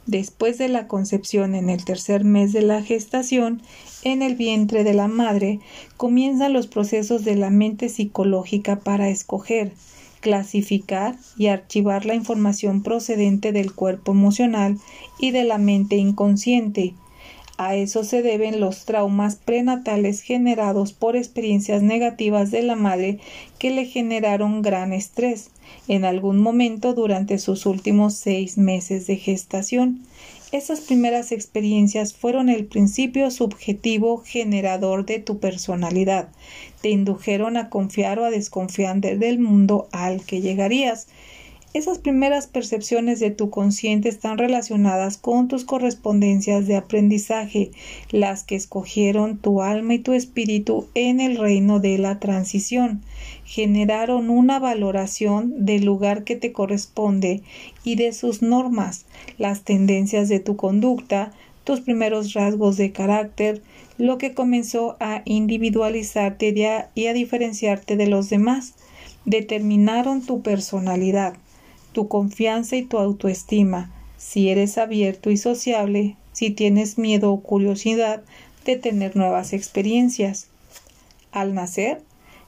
Después 0.06 0.56
de 0.56 0.68
la 0.68 0.86
concepción 0.86 1.56
en 1.56 1.68
el 1.68 1.84
tercer 1.84 2.24
mes 2.24 2.52
de 2.52 2.62
la 2.62 2.80
gestación, 2.80 3.60
en 4.04 4.22
el 4.22 4.36
vientre 4.36 4.84
de 4.84 4.94
la 4.94 5.08
madre, 5.08 5.58
comienzan 5.96 6.52
los 6.52 6.68
procesos 6.68 7.24
de 7.24 7.34
la 7.34 7.50
mente 7.50 7.88
psicológica 7.88 8.78
para 8.78 9.08
escoger, 9.08 9.72
clasificar 10.20 11.16
y 11.36 11.48
archivar 11.48 12.06
la 12.06 12.14
información 12.14 12.84
procedente 12.84 13.50
del 13.50 13.74
cuerpo 13.74 14.12
emocional 14.12 14.78
y 15.18 15.32
de 15.32 15.42
la 15.42 15.58
mente 15.58 15.96
inconsciente, 15.96 16.94
a 17.58 17.74
eso 17.74 18.04
se 18.04 18.22
deben 18.22 18.60
los 18.60 18.84
traumas 18.84 19.36
prenatales 19.36 20.20
generados 20.20 20.92
por 20.92 21.16
experiencias 21.16 21.82
negativas 21.82 22.50
de 22.50 22.62
la 22.62 22.76
madre 22.76 23.18
que 23.58 23.70
le 23.70 23.86
generaron 23.86 24.62
gran 24.62 24.92
estrés 24.92 25.50
en 25.88 26.04
algún 26.04 26.38
momento 26.38 26.94
durante 26.94 27.38
sus 27.38 27.66
últimos 27.66 28.14
seis 28.14 28.58
meses 28.58 29.06
de 29.06 29.16
gestación. 29.16 30.02
Esas 30.52 30.80
primeras 30.80 31.32
experiencias 31.32 32.14
fueron 32.14 32.48
el 32.48 32.66
principio 32.66 33.30
subjetivo 33.30 34.18
generador 34.18 35.04
de 35.04 35.18
tu 35.18 35.38
personalidad. 35.38 36.28
Te 36.82 36.90
indujeron 36.90 37.56
a 37.56 37.68
confiar 37.68 38.18
o 38.20 38.24
a 38.24 38.30
desconfiar 38.30 39.00
del 39.00 39.38
mundo 39.38 39.88
al 39.90 40.24
que 40.24 40.40
llegarías. 40.40 41.08
Esas 41.76 41.98
primeras 41.98 42.46
percepciones 42.46 43.20
de 43.20 43.30
tu 43.30 43.50
consciente 43.50 44.08
están 44.08 44.38
relacionadas 44.38 45.18
con 45.18 45.46
tus 45.46 45.66
correspondencias 45.66 46.66
de 46.66 46.74
aprendizaje, 46.74 47.70
las 48.10 48.44
que 48.44 48.56
escogieron 48.56 49.36
tu 49.36 49.60
alma 49.60 49.92
y 49.92 49.98
tu 49.98 50.14
espíritu 50.14 50.86
en 50.94 51.20
el 51.20 51.36
reino 51.36 51.78
de 51.78 51.98
la 51.98 52.18
transición. 52.18 53.02
Generaron 53.44 54.30
una 54.30 54.58
valoración 54.58 55.66
del 55.66 55.84
lugar 55.84 56.24
que 56.24 56.34
te 56.34 56.50
corresponde 56.50 57.42
y 57.84 57.96
de 57.96 58.14
sus 58.14 58.40
normas, 58.40 59.04
las 59.36 59.60
tendencias 59.60 60.30
de 60.30 60.40
tu 60.40 60.56
conducta, 60.56 61.34
tus 61.64 61.82
primeros 61.82 62.32
rasgos 62.32 62.78
de 62.78 62.92
carácter, 62.92 63.60
lo 63.98 64.16
que 64.16 64.32
comenzó 64.32 64.96
a 64.98 65.20
individualizarte 65.26 66.88
y 66.94 67.06
a 67.06 67.12
diferenciarte 67.12 67.98
de 67.98 68.06
los 68.06 68.30
demás. 68.30 68.72
Determinaron 69.26 70.24
tu 70.24 70.40
personalidad 70.40 71.34
tu 71.96 72.08
confianza 72.08 72.76
y 72.76 72.82
tu 72.82 72.98
autoestima, 72.98 73.90
si 74.18 74.50
eres 74.50 74.76
abierto 74.76 75.30
y 75.30 75.38
sociable, 75.38 76.16
si 76.34 76.50
tienes 76.50 76.98
miedo 76.98 77.32
o 77.32 77.40
curiosidad 77.40 78.22
de 78.66 78.76
tener 78.76 79.16
nuevas 79.16 79.54
experiencias. 79.54 80.48
Al 81.32 81.54
nacer, 81.54 82.02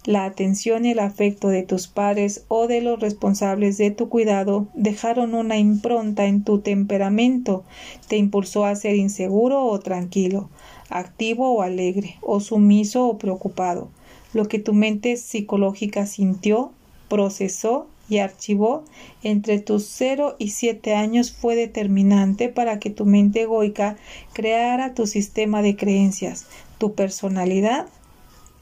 la 0.04 0.26
atención 0.26 0.84
y 0.84 0.90
el 0.90 0.98
afecto 0.98 1.48
de 1.48 1.62
tus 1.62 1.88
padres 1.88 2.44
o 2.48 2.66
de 2.66 2.82
los 2.82 3.00
responsables 3.00 3.78
de 3.78 3.90
tu 3.90 4.10
cuidado 4.10 4.66
dejaron 4.74 5.34
una 5.34 5.56
impronta 5.56 6.26
en 6.26 6.44
tu 6.44 6.58
temperamento, 6.58 7.64
te 8.06 8.18
impulsó 8.18 8.66
a 8.66 8.76
ser 8.76 8.96
inseguro 8.96 9.64
o 9.64 9.80
tranquilo, 9.80 10.50
activo 10.90 11.52
o 11.52 11.62
alegre, 11.62 12.16
o 12.20 12.40
sumiso 12.40 13.08
o 13.08 13.16
preocupado. 13.16 13.88
Lo 14.34 14.46
que 14.46 14.58
tu 14.58 14.74
mente 14.74 15.16
psicológica 15.16 16.04
sintió, 16.04 16.70
procesó 17.08 17.86
y 18.08 18.18
archivó 18.18 18.84
entre 19.22 19.58
tus 19.60 19.86
0 19.86 20.36
y 20.38 20.50
7 20.50 20.94
años 20.94 21.32
fue 21.32 21.56
determinante 21.56 22.48
para 22.48 22.78
que 22.78 22.90
tu 22.90 23.04
mente 23.04 23.42
egoica 23.42 23.96
creara 24.32 24.94
tu 24.94 25.06
sistema 25.06 25.62
de 25.62 25.76
creencias, 25.76 26.46
tu 26.78 26.94
personalidad 26.94 27.86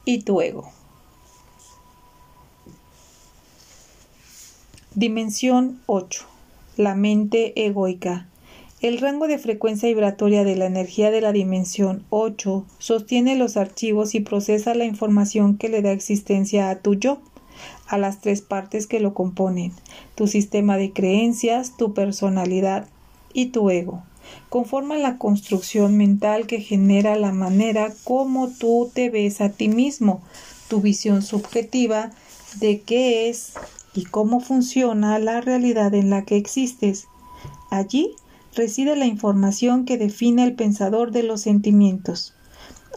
y 0.05 0.19
tu 0.19 0.41
ego. 0.41 0.69
Dimensión 4.95 5.79
8. 5.85 6.25
La 6.75 6.95
mente 6.95 7.65
egoica. 7.65 8.27
El 8.79 8.99
rango 8.99 9.27
de 9.27 9.37
frecuencia 9.37 9.89
vibratoria 9.89 10.43
de 10.43 10.55
la 10.55 10.65
energía 10.65 11.09
de 11.09 11.21
la 11.21 11.31
dimensión 11.31 12.03
8 12.09 12.65
sostiene 12.77 13.35
los 13.35 13.57
archivos 13.57 14.13
y 14.15 14.19
procesa 14.19 14.75
la 14.75 14.85
información 14.85 15.57
que 15.57 15.69
le 15.69 15.81
da 15.81 15.91
existencia 15.91 16.69
a 16.69 16.79
tu 16.79 16.93
yo 16.93 17.19
a 17.87 17.97
las 17.97 18.21
tres 18.21 18.41
partes 18.41 18.87
que 18.87 18.99
lo 18.99 19.13
componen, 19.13 19.73
tu 20.15 20.27
sistema 20.27 20.77
de 20.77 20.91
creencias, 20.91 21.75
tu 21.77 21.93
personalidad 21.93 22.87
y 23.33 23.47
tu 23.47 23.69
ego. 23.69 24.03
Conforma 24.49 24.97
la 24.97 25.17
construcción 25.17 25.97
mental 25.97 26.47
que 26.47 26.59
genera 26.59 27.15
la 27.15 27.31
manera 27.31 27.93
como 28.03 28.49
tú 28.49 28.89
te 28.93 29.09
ves 29.09 29.41
a 29.41 29.49
ti 29.49 29.69
mismo, 29.69 30.21
tu 30.67 30.81
visión 30.81 31.21
subjetiva 31.21 32.11
de 32.59 32.81
qué 32.81 33.29
es 33.29 33.53
y 33.93 34.03
cómo 34.05 34.39
funciona 34.39 35.17
la 35.19 35.41
realidad 35.41 35.93
en 35.93 36.09
la 36.09 36.23
que 36.23 36.37
existes. 36.37 37.07
Allí 37.71 38.15
reside 38.55 38.95
la 38.95 39.05
información 39.05 39.85
que 39.85 39.97
define 39.97 40.43
al 40.43 40.53
pensador 40.53 41.11
de 41.11 41.23
los 41.23 41.41
sentimientos, 41.41 42.33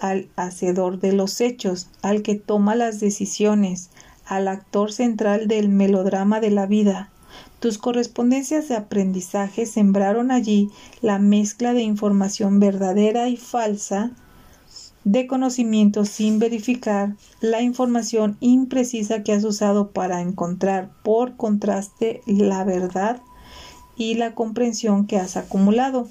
al 0.00 0.28
hacedor 0.36 1.00
de 1.00 1.12
los 1.12 1.40
hechos, 1.40 1.88
al 2.02 2.22
que 2.22 2.34
toma 2.34 2.74
las 2.74 3.00
decisiones, 3.00 3.90
al 4.30 4.46
actor 4.46 4.92
central 4.92 5.48
del 5.48 5.68
melodrama 5.68 6.38
de 6.38 6.50
la 6.50 6.66
vida. 6.66 7.10
Tus 7.58 7.78
correspondencias 7.78 8.68
de 8.68 8.76
aprendizaje 8.76 9.66
sembraron 9.66 10.30
allí 10.30 10.70
la 11.02 11.18
mezcla 11.18 11.74
de 11.74 11.82
información 11.82 12.60
verdadera 12.60 13.28
y 13.28 13.36
falsa, 13.36 14.12
de 15.02 15.26
conocimiento 15.26 16.04
sin 16.04 16.38
verificar, 16.38 17.16
la 17.40 17.60
información 17.60 18.36
imprecisa 18.38 19.24
que 19.24 19.32
has 19.32 19.42
usado 19.42 19.90
para 19.90 20.20
encontrar 20.20 20.90
por 21.02 21.36
contraste 21.36 22.22
la 22.26 22.62
verdad 22.62 23.20
y 23.96 24.14
la 24.14 24.36
comprensión 24.36 25.08
que 25.08 25.18
has 25.18 25.36
acumulado. 25.36 26.08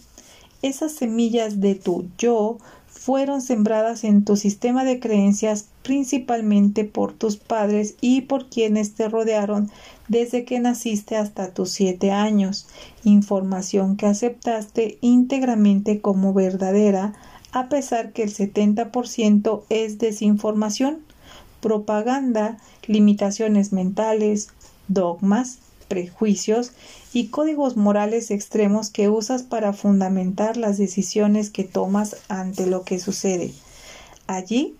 Esas 0.61 0.91
semillas 0.91 1.61
de 1.61 1.75
tu 1.75 2.09
yo 2.17 2.57
fueron 2.87 3.41
sembradas 3.41 4.03
en 4.03 4.25
tu 4.25 4.35
sistema 4.35 4.83
de 4.83 4.99
creencias 4.99 5.68
principalmente 5.83 6.83
por 6.83 7.13
tus 7.13 7.37
padres 7.37 7.95
y 8.01 8.21
por 8.21 8.49
quienes 8.49 8.93
te 8.93 9.09
rodearon 9.09 9.71
desde 10.07 10.45
que 10.45 10.59
naciste 10.59 11.15
hasta 11.15 11.53
tus 11.53 11.71
siete 11.71 12.11
años, 12.11 12.67
información 13.03 13.95
que 13.95 14.05
aceptaste 14.05 14.97
íntegramente 15.01 16.01
como 16.01 16.33
verdadera, 16.33 17.13
a 17.51 17.69
pesar 17.69 18.11
que 18.11 18.23
el 18.23 18.33
70% 18.33 19.63
es 19.69 19.97
desinformación, 19.97 20.99
propaganda, 21.61 22.57
limitaciones 22.87 23.73
mentales, 23.73 24.49
dogmas, 24.87 25.59
prejuicios 25.87 26.71
y 27.11 27.27
códigos 27.27 27.75
morales 27.75 28.31
extremos 28.31 28.89
que 28.89 29.09
usas 29.09 29.43
para 29.43 29.73
fundamentar 29.73 30.55
las 30.55 30.77
decisiones 30.77 31.49
que 31.49 31.63
tomas 31.63 32.15
ante 32.29 32.67
lo 32.67 32.83
que 32.83 32.99
sucede. 32.99 33.51
Allí 34.27 34.75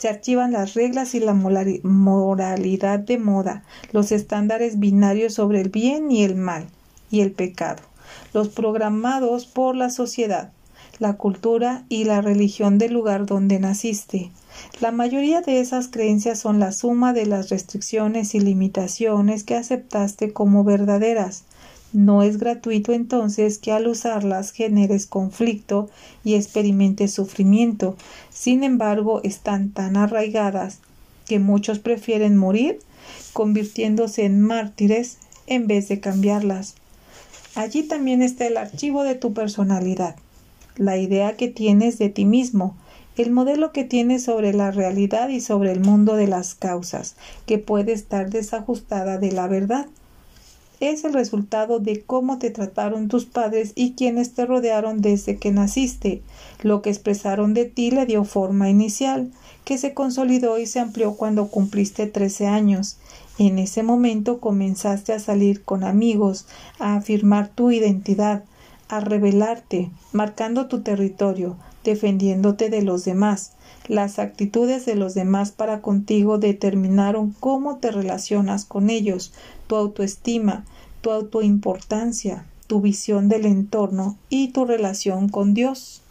se 0.00 0.08
archivan 0.08 0.52
las 0.52 0.72
reglas 0.72 1.14
y 1.14 1.20
la 1.20 1.34
moralidad 1.34 3.00
de 3.00 3.18
moda, 3.18 3.64
los 3.92 4.12
estándares 4.12 4.78
binarios 4.78 5.34
sobre 5.34 5.60
el 5.60 5.68
bien 5.68 6.10
y 6.10 6.24
el 6.24 6.36
mal 6.36 6.68
y 7.10 7.20
el 7.20 7.32
pecado, 7.32 7.82
los 8.32 8.48
programados 8.48 9.44
por 9.44 9.76
la 9.76 9.90
sociedad, 9.90 10.52
la 11.00 11.18
cultura 11.18 11.84
y 11.90 12.04
la 12.04 12.22
religión 12.22 12.78
del 12.78 12.94
lugar 12.94 13.26
donde 13.26 13.60
naciste. 13.60 14.30
La 14.80 14.90
mayoría 14.90 15.42
de 15.42 15.60
esas 15.60 15.88
creencias 15.88 16.38
son 16.38 16.60
la 16.60 16.72
suma 16.72 17.12
de 17.12 17.26
las 17.26 17.50
restricciones 17.50 18.34
y 18.34 18.40
limitaciones 18.40 19.44
que 19.44 19.54
aceptaste 19.54 20.32
como 20.32 20.64
verdaderas. 20.64 21.44
No 21.92 22.22
es 22.22 22.38
gratuito 22.38 22.92
entonces 22.92 23.58
que 23.58 23.72
al 23.72 23.86
usarlas 23.86 24.52
generes 24.52 25.06
conflicto 25.06 25.88
y 26.24 26.34
experimentes 26.34 27.12
sufrimiento. 27.12 27.96
Sin 28.30 28.62
embargo, 28.64 29.20
están 29.24 29.70
tan 29.70 29.96
arraigadas 29.96 30.78
que 31.26 31.38
muchos 31.38 31.78
prefieren 31.78 32.36
morir 32.36 32.78
convirtiéndose 33.32 34.24
en 34.24 34.40
mártires 34.40 35.18
en 35.46 35.66
vez 35.66 35.88
de 35.88 36.00
cambiarlas. 36.00 36.74
Allí 37.54 37.82
también 37.82 38.22
está 38.22 38.46
el 38.46 38.56
archivo 38.56 39.02
de 39.02 39.16
tu 39.16 39.32
personalidad 39.32 40.16
la 40.80 40.96
idea 40.96 41.36
que 41.36 41.48
tienes 41.48 41.98
de 41.98 42.08
ti 42.08 42.24
mismo, 42.24 42.74
el 43.18 43.30
modelo 43.30 43.70
que 43.70 43.84
tienes 43.84 44.24
sobre 44.24 44.54
la 44.54 44.70
realidad 44.70 45.28
y 45.28 45.40
sobre 45.40 45.72
el 45.72 45.80
mundo 45.80 46.16
de 46.16 46.26
las 46.26 46.54
causas, 46.54 47.16
que 47.44 47.58
puede 47.58 47.92
estar 47.92 48.30
desajustada 48.30 49.18
de 49.18 49.30
la 49.30 49.46
verdad. 49.46 49.86
Es 50.80 51.04
el 51.04 51.12
resultado 51.12 51.78
de 51.78 52.02
cómo 52.02 52.38
te 52.38 52.50
trataron 52.50 53.08
tus 53.08 53.26
padres 53.26 53.72
y 53.74 53.92
quienes 53.92 54.32
te 54.32 54.46
rodearon 54.46 55.02
desde 55.02 55.36
que 55.36 55.52
naciste. 55.52 56.22
Lo 56.62 56.80
que 56.80 56.88
expresaron 56.88 57.52
de 57.52 57.66
ti 57.66 57.90
le 57.90 58.06
dio 58.06 58.24
forma 58.24 58.70
inicial, 58.70 59.30
que 59.64 59.76
se 59.76 59.92
consolidó 59.92 60.58
y 60.58 60.64
se 60.66 60.80
amplió 60.80 61.16
cuando 61.16 61.48
cumpliste 61.48 62.06
trece 62.06 62.46
años. 62.46 62.96
En 63.38 63.58
ese 63.58 63.82
momento 63.82 64.40
comenzaste 64.40 65.12
a 65.12 65.18
salir 65.18 65.62
con 65.64 65.84
amigos, 65.84 66.46
a 66.78 66.96
afirmar 66.96 67.48
tu 67.48 67.70
identidad, 67.70 68.44
a 68.88 69.00
rebelarte, 69.00 69.90
marcando 70.12 70.66
tu 70.66 70.80
territorio, 70.80 71.56
defendiéndote 71.84 72.70
de 72.70 72.82
los 72.82 73.04
demás. 73.04 73.52
Las 73.88 74.18
actitudes 74.18 74.86
de 74.86 74.94
los 74.94 75.14
demás 75.14 75.52
para 75.52 75.80
contigo 75.80 76.38
determinaron 76.38 77.34
cómo 77.40 77.78
te 77.78 77.90
relacionas 77.90 78.64
con 78.64 78.90
ellos, 78.90 79.32
tu 79.66 79.76
autoestima, 79.76 80.64
tu 81.00 81.10
autoimportancia, 81.10 82.46
tu 82.66 82.80
visión 82.80 83.28
del 83.28 83.46
entorno 83.46 84.16
y 84.28 84.48
tu 84.48 84.64
relación 84.64 85.28
con 85.28 85.54
Dios. 85.54 86.02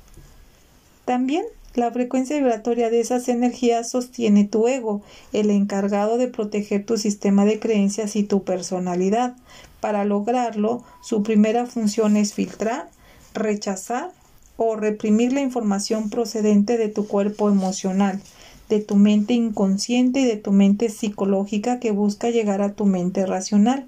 También 1.05 1.45
la 1.75 1.91
frecuencia 1.91 2.35
vibratoria 2.35 2.89
de 2.89 2.99
esas 2.99 3.29
energías 3.29 3.89
sostiene 3.89 4.43
tu 4.43 4.67
ego, 4.67 5.01
el 5.31 5.51
encargado 5.51 6.17
de 6.17 6.27
proteger 6.27 6.85
tu 6.85 6.97
sistema 6.97 7.45
de 7.45 7.59
creencias 7.59 8.15
y 8.15 8.23
tu 8.23 8.43
personalidad. 8.43 9.35
Para 9.79 10.03
lograrlo, 10.03 10.83
su 11.01 11.23
primera 11.23 11.65
función 11.67 12.17
es 12.17 12.33
filtrar, 12.33 12.89
rechazar 13.33 14.11
o 14.59 14.75
reprimir 14.75 15.33
la 15.33 15.41
información 15.41 16.09
procedente 16.09 16.77
de 16.77 16.89
tu 16.89 17.07
cuerpo 17.07 17.49
emocional, 17.49 18.21
de 18.67 18.79
tu 18.79 18.95
mente 18.95 19.33
inconsciente 19.33 20.21
y 20.21 20.25
de 20.25 20.37
tu 20.37 20.51
mente 20.51 20.89
psicológica 20.89 21.79
que 21.79 21.91
busca 21.91 22.29
llegar 22.29 22.61
a 22.61 22.73
tu 22.73 22.85
mente 22.85 23.25
racional. 23.25 23.87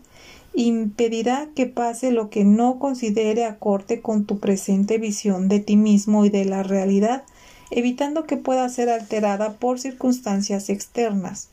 Impedirá 0.54 1.50
que 1.56 1.66
pase 1.66 2.12
lo 2.12 2.30
que 2.30 2.44
no 2.44 2.80
considere 2.80 3.46
acorde 3.46 4.02
con 4.02 4.26
tu 4.26 4.40
presente 4.40 4.98
visión 4.98 5.48
de 5.48 5.60
ti 5.60 5.78
mismo 5.78 6.26
y 6.26 6.30
de 6.30 6.46
la 6.46 6.64
realidad 6.64 7.24
evitando 7.72 8.26
que 8.26 8.38
pueda 8.38 8.68
ser 8.70 8.90
alterada 8.90 9.54
por 9.54 9.80
circunstancias 9.80 10.70
externas. 10.70 11.50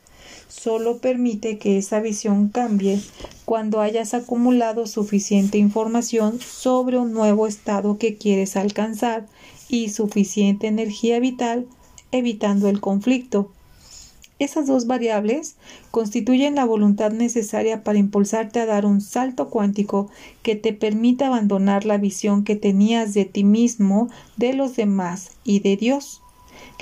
Solo 0.49 0.97
permite 0.97 1.59
que 1.59 1.77
esa 1.77 1.99
visión 1.99 2.49
cambie 2.49 2.99
cuando 3.45 3.81
hayas 3.81 4.15
acumulado 4.15 4.87
suficiente 4.87 5.59
información 5.59 6.39
sobre 6.41 6.97
un 6.97 7.13
nuevo 7.13 7.45
estado 7.45 7.99
que 7.99 8.17
quieres 8.17 8.57
alcanzar 8.57 9.27
y 9.69 9.89
suficiente 9.89 10.65
energía 10.65 11.19
vital 11.19 11.67
evitando 12.11 12.67
el 12.67 12.81
conflicto. 12.81 13.51
Esas 14.39 14.65
dos 14.65 14.87
variables 14.87 15.55
constituyen 15.91 16.55
la 16.55 16.65
voluntad 16.65 17.11
necesaria 17.11 17.83
para 17.83 17.99
impulsarte 17.99 18.59
a 18.59 18.65
dar 18.65 18.87
un 18.87 19.01
salto 19.01 19.49
cuántico 19.49 20.09
que 20.41 20.55
te 20.55 20.73
permita 20.73 21.27
abandonar 21.27 21.85
la 21.85 21.97
visión 21.97 22.43
que 22.43 22.55
tenías 22.55 23.13
de 23.13 23.25
ti 23.25 23.43
mismo, 23.43 24.09
de 24.35 24.53
los 24.53 24.75
demás 24.75 25.33
y 25.43 25.59
de 25.59 25.77
Dios. 25.77 26.23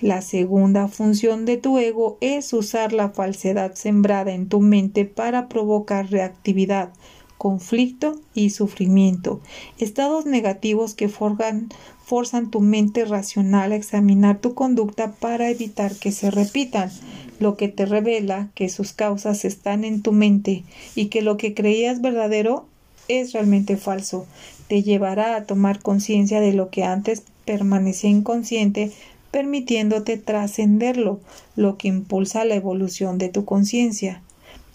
La 0.01 0.21
segunda 0.21 0.87
función 0.87 1.45
de 1.45 1.57
tu 1.57 1.79
ego 1.79 2.19
es 2.21 2.53
usar 2.53 2.93
la 2.93 3.09
falsedad 3.09 3.73
sembrada 3.73 4.31
en 4.31 4.47
tu 4.47 4.61
mente 4.61 5.05
para 5.05 5.49
provocar 5.49 6.11
reactividad, 6.11 6.93
conflicto 7.39 8.21
y 8.35 8.51
sufrimiento, 8.51 9.41
estados 9.79 10.27
negativos 10.27 10.93
que 10.93 11.09
forjan, 11.09 11.69
forzan 12.05 12.51
tu 12.51 12.61
mente 12.61 13.05
racional 13.05 13.71
a 13.71 13.75
examinar 13.75 14.39
tu 14.39 14.53
conducta 14.53 15.13
para 15.13 15.49
evitar 15.49 15.95
que 15.95 16.11
se 16.11 16.29
repitan, 16.29 16.91
lo 17.39 17.57
que 17.57 17.67
te 17.67 17.87
revela 17.87 18.51
que 18.53 18.69
sus 18.69 18.93
causas 18.93 19.45
están 19.45 19.83
en 19.83 20.03
tu 20.03 20.11
mente 20.11 20.63
y 20.93 21.07
que 21.07 21.23
lo 21.23 21.37
que 21.37 21.55
creías 21.55 22.01
verdadero 22.01 22.67
es 23.07 23.33
realmente 23.33 23.77
falso. 23.77 24.27
Te 24.67 24.83
llevará 24.83 25.35
a 25.35 25.45
tomar 25.45 25.81
conciencia 25.81 26.39
de 26.39 26.53
lo 26.53 26.69
que 26.69 26.83
antes 26.83 27.23
permanecía 27.45 28.09
inconsciente, 28.09 28.91
permitiéndote 29.31 30.17
trascenderlo, 30.17 31.19
lo 31.55 31.77
que 31.77 31.87
impulsa 31.87 32.45
la 32.45 32.55
evolución 32.55 33.17
de 33.17 33.29
tu 33.29 33.45
conciencia. 33.45 34.21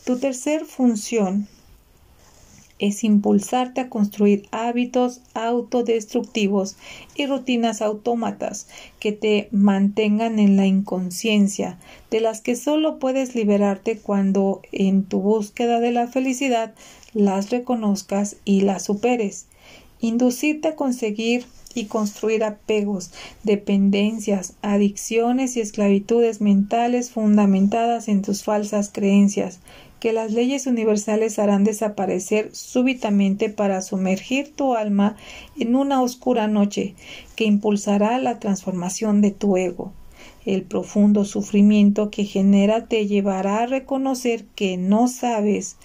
Tu 0.04 0.18
tercer 0.18 0.64
función 0.64 1.48
es 2.82 3.04
impulsarte 3.04 3.80
a 3.80 3.88
construir 3.88 4.48
hábitos 4.50 5.20
autodestructivos 5.34 6.76
y 7.14 7.26
rutinas 7.26 7.80
autómatas 7.80 8.66
que 8.98 9.12
te 9.12 9.48
mantengan 9.52 10.40
en 10.40 10.56
la 10.56 10.66
inconsciencia, 10.66 11.78
de 12.10 12.20
las 12.20 12.40
que 12.40 12.56
solo 12.56 12.98
puedes 12.98 13.36
liberarte 13.36 13.98
cuando 13.98 14.62
en 14.72 15.04
tu 15.04 15.20
búsqueda 15.20 15.78
de 15.78 15.92
la 15.92 16.08
felicidad 16.08 16.74
las 17.14 17.50
reconozcas 17.50 18.36
y 18.44 18.62
las 18.62 18.82
superes. 18.82 19.46
Inducirte 20.00 20.66
a 20.66 20.74
conseguir 20.74 21.46
y 21.74 21.86
construir 21.86 22.44
apegos, 22.44 23.10
dependencias, 23.42 24.54
adicciones 24.62 25.56
y 25.56 25.60
esclavitudes 25.60 26.40
mentales 26.40 27.10
fundamentadas 27.10 28.08
en 28.08 28.22
tus 28.22 28.44
falsas 28.44 28.90
creencias, 28.92 29.60
que 30.02 30.12
las 30.12 30.32
leyes 30.32 30.66
universales 30.66 31.38
harán 31.38 31.62
desaparecer 31.62 32.50
súbitamente 32.52 33.50
para 33.50 33.82
sumergir 33.82 34.52
tu 34.52 34.74
alma 34.74 35.16
en 35.56 35.76
una 35.76 36.02
oscura 36.02 36.48
noche 36.48 36.96
que 37.36 37.44
impulsará 37.44 38.18
la 38.18 38.40
transformación 38.40 39.20
de 39.20 39.30
tu 39.30 39.56
ego. 39.56 39.92
El 40.44 40.62
profundo 40.62 41.24
sufrimiento 41.24 42.10
que 42.10 42.24
genera 42.24 42.86
te 42.86 43.06
llevará 43.06 43.60
a 43.60 43.66
reconocer 43.66 44.44
que 44.56 44.76
no 44.76 45.06
sabes, 45.06 45.76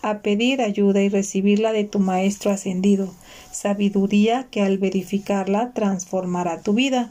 a 0.00 0.20
pedir 0.20 0.62
ayuda 0.62 1.02
y 1.02 1.10
recibirla 1.10 1.72
de 1.72 1.84
tu 1.84 1.98
Maestro 1.98 2.50
ascendido, 2.50 3.12
sabiduría 3.56 4.46
que 4.50 4.60
al 4.60 4.78
verificarla 4.78 5.72
transformará 5.72 6.60
tu 6.60 6.74
vida. 6.74 7.10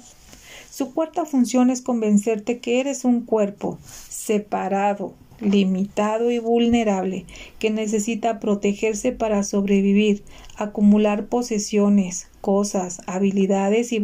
Su 0.69 0.93
cuarta 0.93 1.25
función 1.25 1.69
es 1.69 1.81
convencerte 1.81 2.59
que 2.59 2.79
eres 2.79 3.05
un 3.05 3.21
cuerpo 3.21 3.79
separado, 4.09 5.13
limitado 5.39 6.31
y 6.31 6.39
vulnerable, 6.39 7.25
que 7.59 7.69
necesita 7.69 8.39
protegerse 8.39 9.11
para 9.11 9.43
sobrevivir, 9.43 10.23
acumular 10.55 11.27
posesiones, 11.27 12.27
cosas, 12.41 13.01
habilidades 13.07 13.91
y 13.91 14.01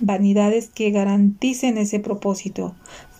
vanidades 0.00 0.68
que 0.70 0.90
garanticen 0.90 1.78
ese 1.78 2.00
propósito, 2.00 2.74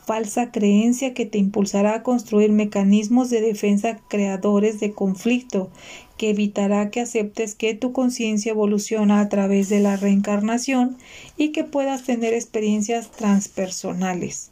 falsa 0.06 0.50
creencia 0.50 1.12
que 1.12 1.26
te 1.26 1.36
impulsará 1.36 1.96
a 1.96 2.02
construir 2.02 2.50
mecanismos 2.50 3.28
de 3.28 3.42
defensa 3.42 4.00
creadores 4.08 4.80
de 4.80 4.92
conflicto, 4.92 5.70
que 6.18 6.28
evitará 6.28 6.90
que 6.90 7.00
aceptes 7.00 7.54
que 7.54 7.72
tu 7.72 7.92
conciencia 7.92 8.52
evoluciona 8.52 9.20
a 9.20 9.28
través 9.30 9.70
de 9.70 9.80
la 9.80 9.96
reencarnación 9.96 10.98
y 11.38 11.52
que 11.52 11.64
puedas 11.64 12.04
tener 12.04 12.34
experiencias 12.34 13.10
transpersonales 13.10 14.50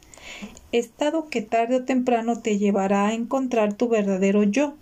estado 0.71 1.29
que 1.29 1.41
tarde 1.41 1.77
o 1.77 1.85
temprano 1.85 2.41
te 2.41 2.57
llevará 2.57 3.07
a 3.07 3.13
encontrar 3.13 3.73
tu 3.73 3.87
verdadero 3.87 4.43
yo, 4.43 4.73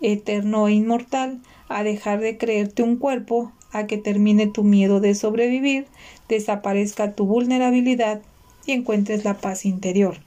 eterno 0.00 0.68
e 0.68 0.72
inmortal, 0.72 1.40
a 1.68 1.82
dejar 1.82 2.20
de 2.20 2.38
creerte 2.38 2.82
un 2.82 2.96
cuerpo, 2.96 3.52
a 3.72 3.86
que 3.86 3.98
termine 3.98 4.46
tu 4.46 4.64
miedo 4.64 5.00
de 5.00 5.14
sobrevivir, 5.14 5.86
desaparezca 6.28 7.12
tu 7.12 7.26
vulnerabilidad 7.26 8.22
y 8.64 8.72
encuentres 8.72 9.24
la 9.24 9.34
paz 9.34 9.64
interior. 9.64 10.25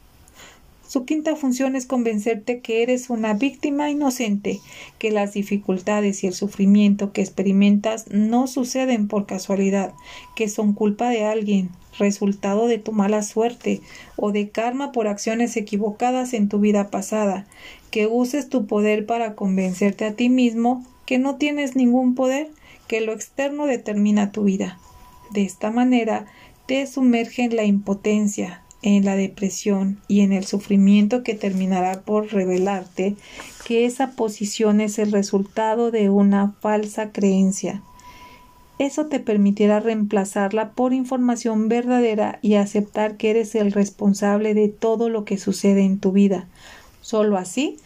Su 0.90 1.06
quinta 1.06 1.36
función 1.36 1.76
es 1.76 1.86
convencerte 1.86 2.62
que 2.62 2.82
eres 2.82 3.12
una 3.12 3.36
víctima 3.36 3.92
inocente, 3.92 4.60
que 4.98 5.12
las 5.12 5.34
dificultades 5.34 6.24
y 6.24 6.28
el 6.28 6.34
sufrimiento 6.34 7.14
que 7.14 7.22
experimentas 7.22 8.08
no 8.10 8.48
suceden 8.48 9.08
por 9.08 9.28
casualidad, 9.28 9.94
que 10.36 10.50
son 10.50 10.74
culpa 10.74 11.12
de 11.12 11.26
alguien, 11.26 11.70
resultado 12.00 12.66
de 12.66 12.80
tu 12.80 12.92
mala 12.92 13.22
suerte 13.22 13.82
o 14.16 14.32
de 14.32 14.50
karma 14.50 14.92
por 14.92 15.08
acciones 15.08 15.58
equivocadas 15.58 16.34
en 16.34 16.50
tu 16.50 16.58
vida 16.60 16.90
pasada, 16.90 17.46
que 17.92 18.08
uses 18.08 18.50
tu 18.50 18.66
poder 18.66 19.06
para 19.06 19.36
convencerte 19.36 20.06
a 20.06 20.14
ti 20.14 20.28
mismo 20.30 20.84
que 21.06 21.20
no 21.20 21.36
tienes 21.36 21.76
ningún 21.76 22.16
poder, 22.16 22.50
que 22.88 23.00
lo 23.02 23.14
externo 23.14 23.68
determina 23.68 24.32
tu 24.32 24.44
vida. 24.44 24.80
De 25.30 25.44
esta 25.44 25.70
manera 25.70 26.26
te 26.66 26.88
sumerge 26.88 27.44
en 27.44 27.56
la 27.56 27.66
impotencia, 27.66 28.64
en 28.82 29.06
la 29.06 29.16
depresión 29.16 30.00
y 30.08 30.22
en 30.22 30.32
el 30.32 30.46
sufrimiento 30.46 31.24
que 31.24 31.34
terminará 31.34 32.02
por 32.02 32.32
revelarte 32.32 33.16
que 33.66 33.86
esa 33.86 34.12
posición 34.12 34.82
es 34.82 35.00
el 35.00 35.12
resultado 35.12 35.92
de 35.92 36.10
una 36.10 36.54
falsa 36.62 37.12
creencia. 37.12 37.82
Eso 38.80 39.08
te 39.08 39.20
permitirá 39.20 39.82
reemplazarla 39.82 40.70
por 40.72 40.94
información 40.94 41.68
verdadera 41.68 42.40
y 42.42 42.56
aceptar 42.56 43.18
que 43.18 43.32
eres 43.32 43.54
el 43.56 43.74
responsable 43.74 44.54
de 44.54 44.70
todo 44.70 45.10
lo 45.10 45.26
que 45.26 45.38
sucede 45.38 45.84
en 45.84 46.00
tu 46.00 46.14
vida. 46.14 46.48
Solo 47.02 47.38
así 47.38 47.78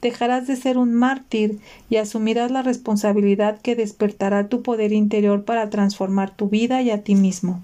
dejarás 0.00 0.48
de 0.48 0.56
ser 0.56 0.78
un 0.78 0.92
mártir 0.92 1.60
y 1.88 1.96
asumirás 1.96 2.50
la 2.50 2.62
responsabilidad 2.62 3.60
que 3.60 3.76
despertará 3.76 4.48
tu 4.48 4.62
poder 4.62 4.92
interior 4.92 5.44
para 5.44 5.70
transformar 5.70 6.34
tu 6.34 6.48
vida 6.48 6.82
y 6.82 6.90
a 6.90 7.04
ti 7.04 7.14
mismo. 7.14 7.60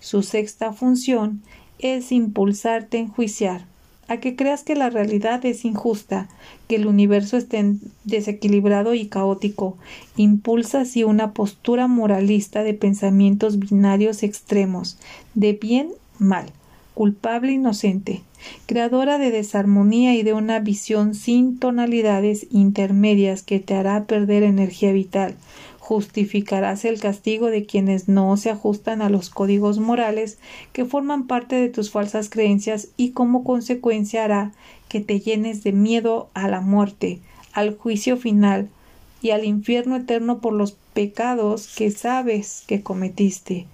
Su 0.00 0.22
sexta 0.22 0.72
función 0.72 1.42
es 1.82 2.12
impulsarte 2.12 2.96
a 2.96 3.00
enjuiciar, 3.00 3.64
a 4.08 4.18
que 4.18 4.34
creas 4.34 4.64
que 4.64 4.74
la 4.74 4.90
realidad 4.90 5.44
es 5.46 5.64
injusta, 5.64 6.28
que 6.68 6.76
el 6.76 6.86
universo 6.86 7.36
esté 7.36 7.74
desequilibrado 8.04 8.94
y 8.94 9.06
caótico. 9.06 9.76
Impulsa 10.16 10.80
así 10.80 11.04
una 11.04 11.32
postura 11.32 11.86
moralista 11.86 12.62
de 12.62 12.74
pensamientos 12.74 13.58
binarios 13.58 14.22
extremos, 14.22 14.98
de 15.34 15.52
bien 15.52 15.90
mal, 16.18 16.46
culpable 16.94 17.52
inocente, 17.52 18.22
creadora 18.66 19.18
de 19.18 19.30
desarmonía 19.30 20.14
y 20.14 20.22
de 20.22 20.32
una 20.32 20.58
visión 20.58 21.14
sin 21.14 21.58
tonalidades 21.58 22.46
intermedias 22.50 23.42
que 23.42 23.60
te 23.60 23.74
hará 23.74 24.04
perder 24.04 24.42
energía 24.42 24.92
vital, 24.92 25.36
justificarás 25.90 26.84
el 26.84 27.00
castigo 27.00 27.50
de 27.50 27.66
quienes 27.66 28.06
no 28.06 28.36
se 28.36 28.50
ajustan 28.50 29.02
a 29.02 29.10
los 29.10 29.28
códigos 29.28 29.80
morales 29.80 30.38
que 30.72 30.84
forman 30.84 31.26
parte 31.26 31.56
de 31.56 31.68
tus 31.68 31.90
falsas 31.90 32.30
creencias 32.30 32.90
y 32.96 33.10
como 33.10 33.42
consecuencia 33.42 34.22
hará 34.22 34.52
que 34.88 35.00
te 35.00 35.18
llenes 35.18 35.64
de 35.64 35.72
miedo 35.72 36.28
a 36.32 36.46
la 36.46 36.60
muerte, 36.60 37.18
al 37.52 37.76
juicio 37.76 38.16
final 38.16 38.68
y 39.20 39.30
al 39.30 39.44
infierno 39.44 39.96
eterno 39.96 40.38
por 40.38 40.52
los 40.52 40.76
pecados 40.94 41.66
que 41.74 41.90
sabes 41.90 42.62
que 42.68 42.84
cometiste. 42.84 43.66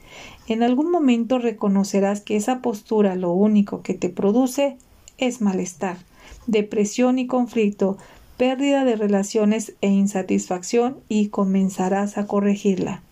En 0.49 0.63
algún 0.63 0.91
momento 0.91 1.39
reconocerás 1.39 2.23
que 2.23 2.37
esa 2.37 2.63
postura 2.63 3.15
lo 3.15 3.33
único 3.33 3.83
que 3.83 3.93
te 3.93 4.09
produce 4.09 4.79
es 5.19 5.43
malestar, 5.43 5.99
depresión 6.47 7.19
y 7.19 7.27
conflicto, 7.27 7.99
pérdida 8.37 8.85
de 8.85 8.97
relaciones 8.97 9.75
e 9.81 9.89
insatisfacción 9.89 10.99
y 11.09 11.29
comenzarás 11.29 12.19
a 12.19 12.27
corregirla. 12.27 13.03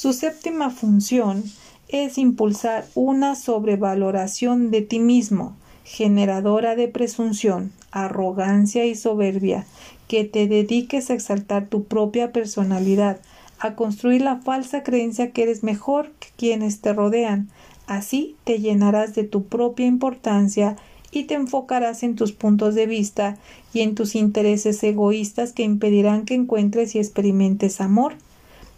Su 0.00 0.12
séptima 0.12 0.70
función 0.70 1.44
es 1.88 2.18
impulsar 2.18 2.86
una 2.94 3.34
sobrevaloración 3.34 4.70
de 4.70 4.82
ti 4.82 4.98
mismo, 4.98 5.56
generadora 5.84 6.76
de 6.76 6.88
presunción, 6.88 7.72
arrogancia 7.90 8.86
y 8.86 8.94
soberbia, 8.94 9.66
que 10.06 10.24
te 10.24 10.46
dediques 10.46 11.10
a 11.10 11.14
exaltar 11.14 11.66
tu 11.66 11.84
propia 11.84 12.32
personalidad, 12.32 13.20
a 13.58 13.74
construir 13.74 14.22
la 14.22 14.36
falsa 14.36 14.82
creencia 14.82 15.32
que 15.32 15.42
eres 15.42 15.62
mejor 15.62 16.12
que 16.18 16.28
quienes 16.36 16.80
te 16.80 16.92
rodean. 16.92 17.48
Así 17.86 18.36
te 18.44 18.60
llenarás 18.60 19.14
de 19.14 19.24
tu 19.24 19.44
propia 19.44 19.86
importancia 19.86 20.76
y 21.12 21.24
te 21.24 21.34
enfocarás 21.34 22.02
en 22.02 22.14
tus 22.14 22.32
puntos 22.32 22.74
de 22.74 22.86
vista 22.86 23.36
y 23.72 23.80
en 23.80 23.94
tus 23.94 24.14
intereses 24.14 24.82
egoístas 24.82 25.52
que 25.52 25.62
impedirán 25.62 26.24
que 26.24 26.34
encuentres 26.34 26.94
y 26.94 26.98
experimentes 26.98 27.80
amor. 27.80 28.14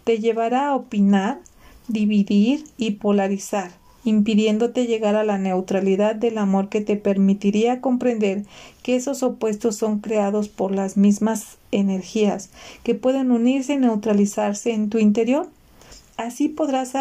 Te 0.03 0.19
llevará 0.19 0.67
a 0.67 0.75
opinar, 0.75 1.39
dividir 1.87 2.65
y 2.77 2.91
polarizar, 2.91 3.71
impidiéndote 4.03 4.87
llegar 4.87 5.15
a 5.15 5.23
la 5.23 5.37
neutralidad 5.37 6.15
del 6.15 6.37
amor 6.37 6.69
que 6.69 6.81
te 6.81 6.95
permitiría 6.95 7.81
comprender 7.81 8.43
que 8.81 8.95
esos 8.95 9.23
opuestos 9.23 9.75
son 9.75 9.99
creados 9.99 10.49
por 10.49 10.71
las 10.71 10.97
mismas 10.97 11.57
energías 11.71 12.49
que 12.83 12.95
pueden 12.95 13.31
unirse 13.31 13.73
y 13.73 13.77
neutralizarse 13.77 14.73
en 14.73 14.89
tu 14.89 14.97
interior. 14.97 15.47
Así 16.17 16.47
podrás 16.47 16.93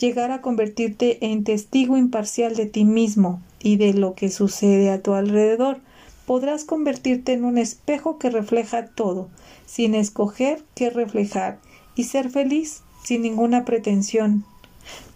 llegar 0.00 0.32
a 0.32 0.40
convertirte 0.40 1.24
en 1.24 1.44
testigo 1.44 1.96
imparcial 1.96 2.56
de 2.56 2.66
ti 2.66 2.84
mismo 2.84 3.40
y 3.66 3.78
de 3.78 3.94
lo 3.94 4.14
que 4.14 4.30
sucede 4.30 4.90
a 4.90 5.02
tu 5.02 5.14
alrededor. 5.14 5.78
Podrás 6.24 6.64
convertirte 6.64 7.32
en 7.32 7.44
un 7.44 7.58
espejo 7.58 8.16
que 8.16 8.30
refleja 8.30 8.86
todo, 8.86 9.28
sin 9.66 9.96
escoger 9.96 10.62
qué 10.76 10.88
reflejar, 10.88 11.58
y 11.96 12.04
ser 12.04 12.30
feliz 12.30 12.82
sin 13.02 13.22
ninguna 13.22 13.64
pretensión. 13.64 14.44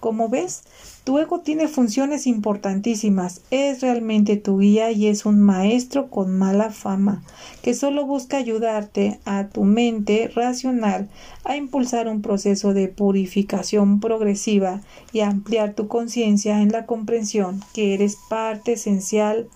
Como 0.01 0.29
ves, 0.29 0.63
tu 1.05 1.19
ego 1.19 1.41
tiene 1.41 1.69
funciones 1.69 2.27
importantísimas, 2.27 3.43
es 3.51 3.81
realmente 3.81 4.37
tu 4.37 4.59
guía 4.59 4.91
y 4.91 5.09
es 5.09 5.27
un 5.27 5.41
maestro 5.41 6.09
con 6.09 6.37
mala 6.37 6.71
fama, 6.71 7.23
que 7.63 7.75
solo 7.75 8.07
busca 8.07 8.37
ayudarte 8.37 9.21
a 9.25 9.49
tu 9.49 9.65
mente 9.65 10.31
racional 10.35 11.09
a 11.45 11.57
impulsar 11.57 12.09
un 12.09 12.23
proceso 12.23 12.75
de 12.75 12.89
purificación 12.89 14.01
progresiva 14.01 14.81
y 15.13 15.21
ampliar 15.21 15.75
tu 15.75 15.89
conciencia 15.89 16.61
en 16.61 16.73
la 16.73 16.87
comprensión 16.87 17.63
que 17.75 17.95
eres 17.95 18.17
parte 18.29 18.73
esencial 18.73 19.49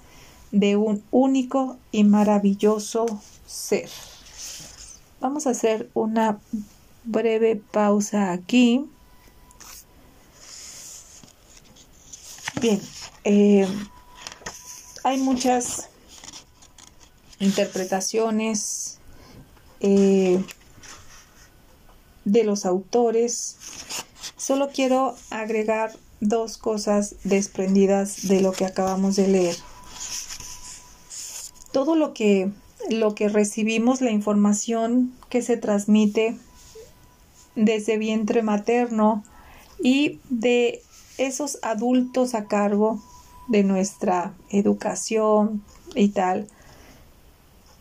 de 0.52 0.76
un 0.76 1.02
único 1.10 1.76
y 1.90 2.04
maravilloso 2.04 3.06
ser. 3.46 3.88
Vamos 5.20 5.46
a 5.46 5.50
hacer 5.50 5.90
una 5.94 6.38
breve 7.04 7.60
pausa 7.70 8.32
aquí. 8.32 8.84
Bien, 12.64 12.80
eh, 13.24 13.68
hay 15.02 15.18
muchas 15.18 15.90
interpretaciones 17.38 19.00
eh, 19.80 20.42
de 22.24 22.44
los 22.44 22.64
autores. 22.64 23.58
Solo 24.38 24.70
quiero 24.70 25.14
agregar 25.28 25.92
dos 26.20 26.56
cosas 26.56 27.16
desprendidas 27.22 28.28
de 28.28 28.40
lo 28.40 28.52
que 28.52 28.64
acabamos 28.64 29.16
de 29.16 29.28
leer. 29.28 29.56
Todo 31.70 31.96
lo 31.96 32.14
que, 32.14 32.50
lo 32.88 33.14
que 33.14 33.28
recibimos, 33.28 34.00
la 34.00 34.10
información 34.10 35.12
que 35.28 35.42
se 35.42 35.58
transmite 35.58 36.38
desde 37.56 37.98
vientre 37.98 38.42
materno 38.42 39.22
y 39.82 40.18
de 40.30 40.80
esos 41.18 41.58
adultos 41.62 42.34
a 42.34 42.46
cargo 42.46 43.00
de 43.48 43.62
nuestra 43.62 44.34
educación 44.50 45.62
y 45.94 46.08
tal, 46.08 46.46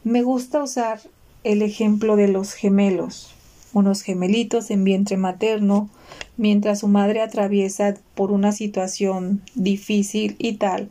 me 0.04 0.22
gusta 0.22 0.62
usar 0.62 1.00
el 1.44 1.62
ejemplo 1.62 2.16
de 2.16 2.28
los 2.28 2.54
gemelos, 2.54 3.34
unos 3.74 4.02
gemelitos 4.02 4.70
en 4.72 4.84
vientre 4.84 5.18
materno, 5.18 5.90
mientras 6.38 6.80
su 6.80 6.88
madre 6.88 7.22
atraviesa 7.22 7.96
por 8.16 8.32
una 8.32 8.52
situación 8.52 9.42
difícil 9.56 10.36
y 10.40 10.54
tal, 10.54 10.90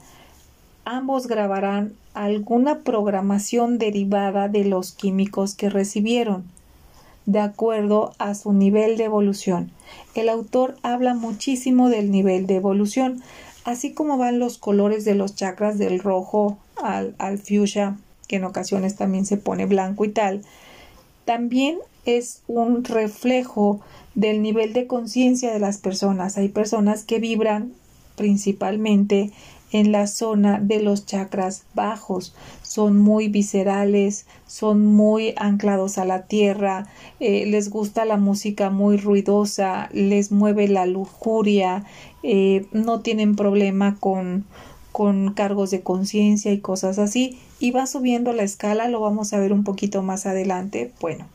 ambos 0.84 1.26
grabarán 1.26 1.92
alguna 2.14 2.80
programación 2.80 3.78
derivada 3.78 4.48
de 4.48 4.64
los 4.64 4.92
químicos 4.92 5.54
que 5.54 5.70
recibieron 5.70 6.44
de 7.26 7.40
acuerdo 7.40 8.12
a 8.18 8.34
su 8.34 8.52
nivel 8.52 8.96
de 8.96 9.04
evolución. 9.04 9.70
El 10.14 10.28
autor 10.28 10.76
habla 10.82 11.14
muchísimo 11.14 11.88
del 11.88 12.10
nivel 12.10 12.46
de 12.46 12.56
evolución, 12.56 13.22
así 13.64 13.92
como 13.92 14.18
van 14.18 14.38
los 14.38 14.58
colores 14.58 15.04
de 15.04 15.14
los 15.14 15.34
chakras 15.34 15.78
del 15.78 16.00
rojo 16.00 16.58
al, 16.82 17.14
al 17.18 17.38
fuchsia, 17.38 17.96
que 18.28 18.36
en 18.36 18.44
ocasiones 18.44 18.96
también 18.96 19.26
se 19.26 19.36
pone 19.36 19.66
blanco 19.66 20.04
y 20.04 20.08
tal. 20.08 20.42
También 21.24 21.78
es 22.04 22.42
un 22.48 22.84
reflejo 22.84 23.80
del 24.14 24.42
nivel 24.42 24.72
de 24.72 24.86
conciencia 24.86 25.52
de 25.52 25.60
las 25.60 25.78
personas. 25.78 26.36
Hay 26.36 26.48
personas 26.48 27.04
que 27.04 27.20
vibran 27.20 27.72
principalmente 28.16 29.30
en 29.72 29.90
la 29.90 30.06
zona 30.06 30.60
de 30.60 30.80
los 30.80 31.06
chakras 31.06 31.64
bajos. 31.74 32.34
Son 32.62 32.98
muy 32.98 33.28
viscerales, 33.28 34.26
son 34.46 34.86
muy 34.86 35.34
anclados 35.36 35.98
a 35.98 36.04
la 36.04 36.26
tierra, 36.26 36.86
eh, 37.20 37.46
les 37.46 37.70
gusta 37.70 38.04
la 38.04 38.18
música 38.18 38.70
muy 38.70 38.98
ruidosa, 38.98 39.88
les 39.92 40.30
mueve 40.30 40.68
la 40.68 40.86
lujuria, 40.86 41.84
eh, 42.22 42.66
no 42.72 43.00
tienen 43.00 43.34
problema 43.34 43.96
con, 43.98 44.44
con 44.92 45.32
cargos 45.32 45.70
de 45.70 45.80
conciencia 45.80 46.52
y 46.52 46.60
cosas 46.60 46.98
así. 46.98 47.38
Y 47.58 47.70
va 47.70 47.86
subiendo 47.86 48.32
la 48.32 48.42
escala, 48.42 48.88
lo 48.88 49.00
vamos 49.00 49.32
a 49.32 49.38
ver 49.38 49.52
un 49.52 49.64
poquito 49.64 50.02
más 50.02 50.26
adelante. 50.26 50.92
Bueno, 51.00 51.26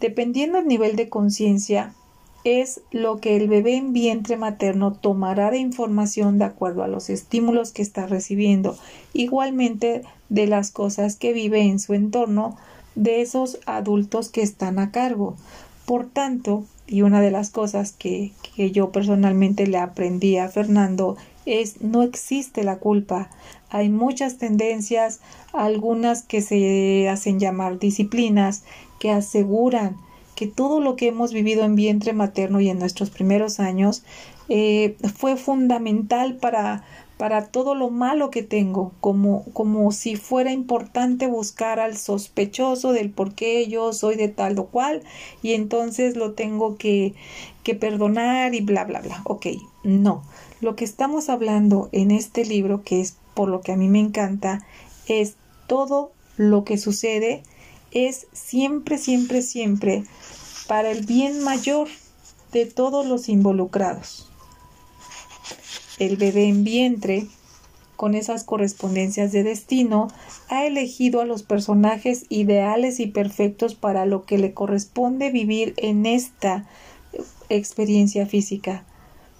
dependiendo 0.00 0.58
del 0.58 0.66
nivel 0.66 0.96
de 0.96 1.08
conciencia, 1.08 1.94
es 2.44 2.82
lo 2.90 3.18
que 3.20 3.36
el 3.36 3.48
bebé 3.48 3.76
en 3.76 3.92
vientre 3.92 4.36
materno 4.36 4.92
tomará 4.92 5.50
de 5.50 5.58
información 5.58 6.38
de 6.38 6.44
acuerdo 6.44 6.82
a 6.82 6.88
los 6.88 7.08
estímulos 7.08 7.72
que 7.72 7.82
está 7.82 8.06
recibiendo, 8.06 8.76
igualmente 9.14 10.02
de 10.28 10.46
las 10.46 10.70
cosas 10.70 11.16
que 11.16 11.32
vive 11.32 11.62
en 11.62 11.78
su 11.78 11.94
entorno 11.94 12.56
de 12.94 13.22
esos 13.22 13.58
adultos 13.66 14.28
que 14.28 14.42
están 14.42 14.78
a 14.78 14.92
cargo. 14.92 15.36
Por 15.86 16.06
tanto, 16.06 16.64
y 16.86 17.02
una 17.02 17.20
de 17.20 17.30
las 17.30 17.50
cosas 17.50 17.92
que, 17.92 18.32
que 18.54 18.70
yo 18.70 18.92
personalmente 18.92 19.66
le 19.66 19.78
aprendí 19.78 20.36
a 20.36 20.48
Fernando 20.48 21.16
es 21.46 21.80
no 21.80 22.02
existe 22.02 22.62
la 22.62 22.78
culpa. 22.78 23.30
Hay 23.70 23.88
muchas 23.88 24.38
tendencias, 24.38 25.20
algunas 25.52 26.22
que 26.22 26.42
se 26.42 27.08
hacen 27.08 27.40
llamar 27.40 27.78
disciplinas, 27.78 28.64
que 28.98 29.10
aseguran 29.10 29.96
que 30.34 30.46
todo 30.46 30.80
lo 30.80 30.96
que 30.96 31.08
hemos 31.08 31.32
vivido 31.32 31.64
en 31.64 31.76
vientre 31.76 32.12
materno 32.12 32.60
y 32.60 32.68
en 32.68 32.78
nuestros 32.78 33.10
primeros 33.10 33.60
años 33.60 34.02
eh, 34.48 34.96
fue 35.16 35.36
fundamental 35.36 36.36
para, 36.36 36.84
para 37.16 37.46
todo 37.46 37.74
lo 37.74 37.90
malo 37.90 38.30
que 38.30 38.42
tengo, 38.42 38.92
como, 39.00 39.44
como 39.52 39.92
si 39.92 40.16
fuera 40.16 40.52
importante 40.52 41.26
buscar 41.26 41.80
al 41.80 41.96
sospechoso 41.96 42.92
del 42.92 43.10
por 43.10 43.34
qué 43.34 43.66
yo 43.68 43.92
soy 43.92 44.16
de 44.16 44.28
tal 44.28 44.58
o 44.58 44.66
cual 44.66 45.02
y 45.42 45.52
entonces 45.52 46.16
lo 46.16 46.32
tengo 46.32 46.76
que, 46.76 47.14
que 47.62 47.74
perdonar 47.74 48.54
y 48.54 48.60
bla, 48.60 48.84
bla, 48.84 49.00
bla. 49.00 49.22
Ok, 49.24 49.46
no. 49.82 50.22
Lo 50.60 50.76
que 50.76 50.84
estamos 50.84 51.28
hablando 51.28 51.88
en 51.92 52.10
este 52.10 52.44
libro, 52.44 52.82
que 52.82 53.00
es 53.00 53.16
por 53.34 53.48
lo 53.48 53.60
que 53.60 53.72
a 53.72 53.76
mí 53.76 53.88
me 53.88 54.00
encanta, 54.00 54.66
es 55.06 55.36
todo 55.66 56.12
lo 56.36 56.64
que 56.64 56.78
sucede 56.78 57.42
es 57.94 58.26
siempre, 58.32 58.98
siempre, 58.98 59.40
siempre 59.40 60.04
para 60.66 60.90
el 60.90 61.06
bien 61.06 61.42
mayor 61.42 61.88
de 62.52 62.66
todos 62.66 63.06
los 63.06 63.28
involucrados. 63.28 64.30
El 65.98 66.16
bebé 66.16 66.44
en 66.48 66.64
vientre, 66.64 67.26
con 67.96 68.14
esas 68.14 68.44
correspondencias 68.44 69.32
de 69.32 69.44
destino, 69.44 70.08
ha 70.48 70.66
elegido 70.66 71.20
a 71.20 71.24
los 71.24 71.42
personajes 71.42 72.26
ideales 72.28 72.98
y 72.98 73.06
perfectos 73.06 73.74
para 73.74 74.04
lo 74.04 74.24
que 74.24 74.38
le 74.38 74.52
corresponde 74.52 75.30
vivir 75.30 75.74
en 75.76 76.06
esta 76.06 76.66
experiencia 77.48 78.26
física. 78.26 78.84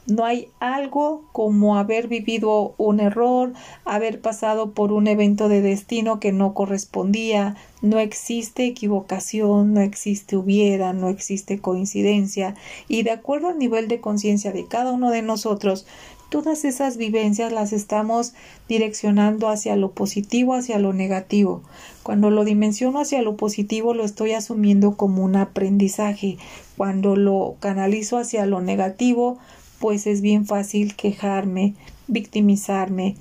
No 0.06 0.26
hay 0.26 0.48
algo 0.60 1.24
como 1.32 1.78
haber 1.78 2.08
vivido 2.08 2.74
un 2.76 3.00
error, 3.00 3.54
haber 3.86 4.20
pasado 4.20 4.72
por 4.72 4.92
un 4.92 5.06
evento 5.06 5.48
de 5.48 5.62
destino 5.62 6.20
que 6.20 6.30
no 6.30 6.52
correspondía, 6.52 7.56
no 7.80 7.98
existe 7.98 8.66
equivocación, 8.66 9.72
no 9.72 9.80
existe 9.80 10.36
hubiera, 10.36 10.92
no 10.92 11.08
existe 11.08 11.58
coincidencia, 11.58 12.54
y 12.86 13.02
de 13.02 13.12
acuerdo 13.12 13.48
al 13.48 13.58
nivel 13.58 13.88
de 13.88 14.02
conciencia 14.02 14.52
de 14.52 14.66
cada 14.66 14.92
uno 14.92 15.10
de 15.10 15.22
nosotros, 15.22 15.86
todas 16.28 16.64
esas 16.64 16.96
vivencias 16.96 17.52
las 17.52 17.72
estamos 17.72 18.34
direccionando 18.68 19.48
hacia 19.48 19.76
lo 19.76 19.92
positivo, 19.92 20.54
hacia 20.54 20.78
lo 20.78 20.92
negativo. 20.92 21.62
Cuando 22.02 22.28
lo 22.28 22.44
dimensiono 22.44 23.00
hacia 23.00 23.22
lo 23.22 23.36
positivo 23.36 23.94
lo 23.94 24.04
estoy 24.04 24.32
asumiendo 24.32 24.96
como 24.96 25.22
un 25.22 25.36
aprendizaje. 25.36 26.36
Cuando 26.76 27.16
lo 27.16 27.54
canalizo 27.60 28.18
hacia 28.18 28.46
lo 28.46 28.60
negativo, 28.60 29.38
pues 29.80 30.06
es 30.06 30.20
bien 30.20 30.46
fácil 30.46 30.94
quejarme, 30.96 31.74
victimizarme, 32.06 33.16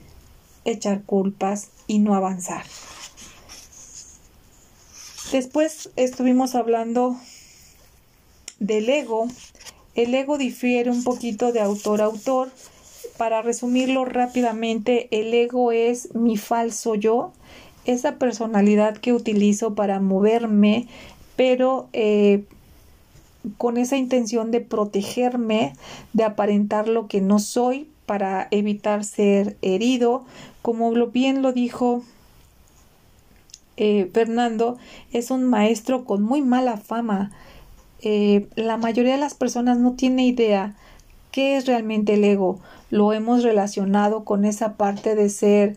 echar 0.66 1.04
culpas 1.04 1.70
y 1.88 2.00
no 2.00 2.16
avanzar. 2.16 2.64
Después 5.32 5.90
estuvimos 5.96 6.54
hablando 6.54 7.18
del 8.60 8.90
ego. 8.90 9.28
El 9.96 10.14
ego 10.14 10.38
difiere 10.38 10.90
un 10.90 11.04
poquito 11.04 11.52
de 11.52 11.62
autor 11.62 12.02
a 12.02 12.06
autor. 12.06 12.52
para 13.18 13.42
resumirlo 13.44 14.06
rápidamente, 14.06 15.08
el 15.12 15.34
ego 15.34 15.72
es 15.72 16.16
mi 16.16 16.36
falso 16.36 16.96
yo, 16.96 17.32
esa 17.86 18.16
personalidad 18.18 18.98
que 18.98 19.14
utilizo 19.14 19.76
para 19.76 20.00
moverme, 20.00 20.88
pero 21.36 21.90
eh, 21.94 22.44
con 23.58 23.78
esa 23.78 23.98
intención 23.98 24.52
de 24.52 24.62
protegerme, 24.62 25.74
de 26.14 26.24
aparentar 26.24 26.88
lo 26.88 27.08
que 27.08 27.22
no 27.22 27.40
soy 27.40 27.90
para 28.06 28.48
evitar 28.52 29.04
ser 29.04 29.58
herido, 29.62 30.24
como 30.62 30.92
bien 31.08 31.42
lo 31.42 31.54
dijo 31.54 32.04
eh, 33.76 34.10
Fernando, 34.14 34.78
es 35.12 35.32
un 35.32 35.44
maestro 35.46 36.06
con 36.06 36.22
muy 36.22 36.42
mala 36.42 36.78
fama. 36.78 37.32
Eh, 38.02 38.48
la 38.56 38.78
mayoría 38.78 39.14
de 39.14 39.20
las 39.20 39.34
personas 39.34 39.78
no 39.78 39.94
tiene 39.94 40.26
idea 40.26 40.76
qué 41.32 41.58
es 41.58 41.66
realmente 41.66 42.14
el 42.14 42.24
ego. 42.24 42.60
Lo 42.92 43.14
hemos 43.14 43.44
relacionado 43.44 44.24
con 44.24 44.46
esa 44.46 44.76
parte 44.78 45.16
de 45.16 45.30
ser 45.30 45.76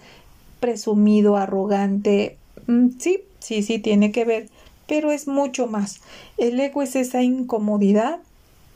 presumido, 0.60 1.36
arrogante. 1.36 2.36
Mm, 2.66 2.90
sí, 2.98 3.20
sí, 3.38 3.62
sí, 3.62 3.78
tiene 3.78 4.12
que 4.12 4.24
ver, 4.24 4.48
pero 4.86 5.12
es 5.12 5.28
mucho 5.28 5.66
más. 5.66 6.00
El 6.38 6.58
ego 6.60 6.82
es 6.82 6.96
esa 6.96 7.22
incomodidad 7.22 8.20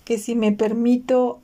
que 0.05 0.19
si 0.19 0.35
me 0.35 0.53
permito 0.53 1.39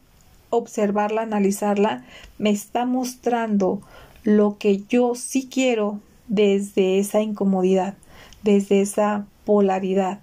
observarla, 0.50 1.22
analizarla, 1.22 2.04
me 2.38 2.50
está 2.50 2.84
mostrando 2.84 3.80
lo 4.22 4.58
que 4.58 4.82
yo 4.88 5.14
sí 5.14 5.48
quiero 5.50 6.00
desde 6.28 6.98
esa 6.98 7.20
incomodidad, 7.20 7.94
desde 8.42 8.80
esa 8.80 9.26
polaridad. 9.44 10.20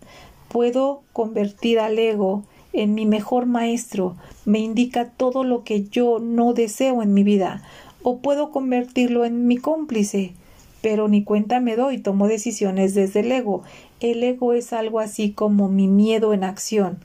Puedo 0.50 1.02
convertir 1.14 1.80
al 1.80 1.98
ego 1.98 2.44
en 2.74 2.96
mi 2.96 3.06
mejor 3.06 3.46
maestro, 3.46 4.16
me 4.46 4.60
indica 4.60 5.10
todo 5.10 5.44
lo 5.44 5.64
que 5.64 5.84
yo 5.84 6.20
no 6.20 6.54
deseo 6.54 7.02
en 7.02 7.14
mi 7.14 7.24
vida, 7.24 7.64
o 8.02 8.18
puedo 8.18 8.52
convertirlo 8.52 9.26
en 9.26 9.48
mi 9.48 9.58
cómplice, 9.58 10.34
pero 10.82 11.08
ni 11.08 11.24
cuenta 11.24 11.62
me 11.62 11.78
doy, 11.78 12.00
tomo 12.00 12.28
decisiones 12.28 12.94
desde 12.94 13.22
el 13.22 13.32
ego. 13.32 13.64
El 14.04 14.22
ego 14.24 14.54
es 14.54 14.72
algo 14.72 15.00
así 15.00 15.32
como 15.32 15.68
mi 15.68 15.88
miedo 15.88 16.34
en 16.36 16.44
acción 16.44 17.00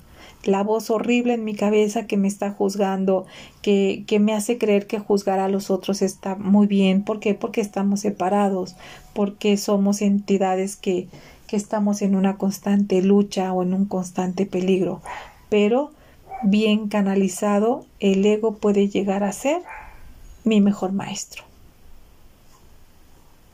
la 0.45 0.63
voz 0.63 0.91
horrible 0.91 1.35
en 1.35 1.45
mi 1.45 1.55
cabeza 1.55 2.07
que 2.07 2.17
me 2.17 2.29
está 2.29 2.51
juzgando, 2.51 3.27
que, 3.61 4.05
me 4.21 4.35
hace 4.35 4.59
creer 4.59 4.87
que 4.87 4.99
juzgar 4.99 5.41
a 5.41 5.49
los 5.49 5.71
otros 5.71 6.01
está 6.03 6.37
muy 6.37 6.67
bien. 6.67 7.03
¿Por 7.03 7.21
qué? 7.21 7.35
Porque 7.35 7.61
estamos 7.61 8.01
separados, 8.01 8.77
porque 9.15 9.57
somos 9.57 10.01
entidades 10.01 10.77
que 10.77 11.09
estamos 11.51 12.03
en 12.03 12.15
una 12.15 12.37
constante 12.37 13.03
lucha 13.03 13.53
o 13.53 13.63
en 13.63 13.75
un 13.75 13.85
constante 13.85 14.47
peligro. 14.47 15.03
Pero 15.49 15.91
bien 16.43 16.89
canalizado, 16.89 17.85
el 18.01 18.25
ego 18.25 18.57
puede 18.57 18.89
llegar 18.89 19.25
a 19.25 19.33
ser 19.33 19.61
mi 20.45 20.61
mejor 20.61 20.93
maestro. 20.93 21.48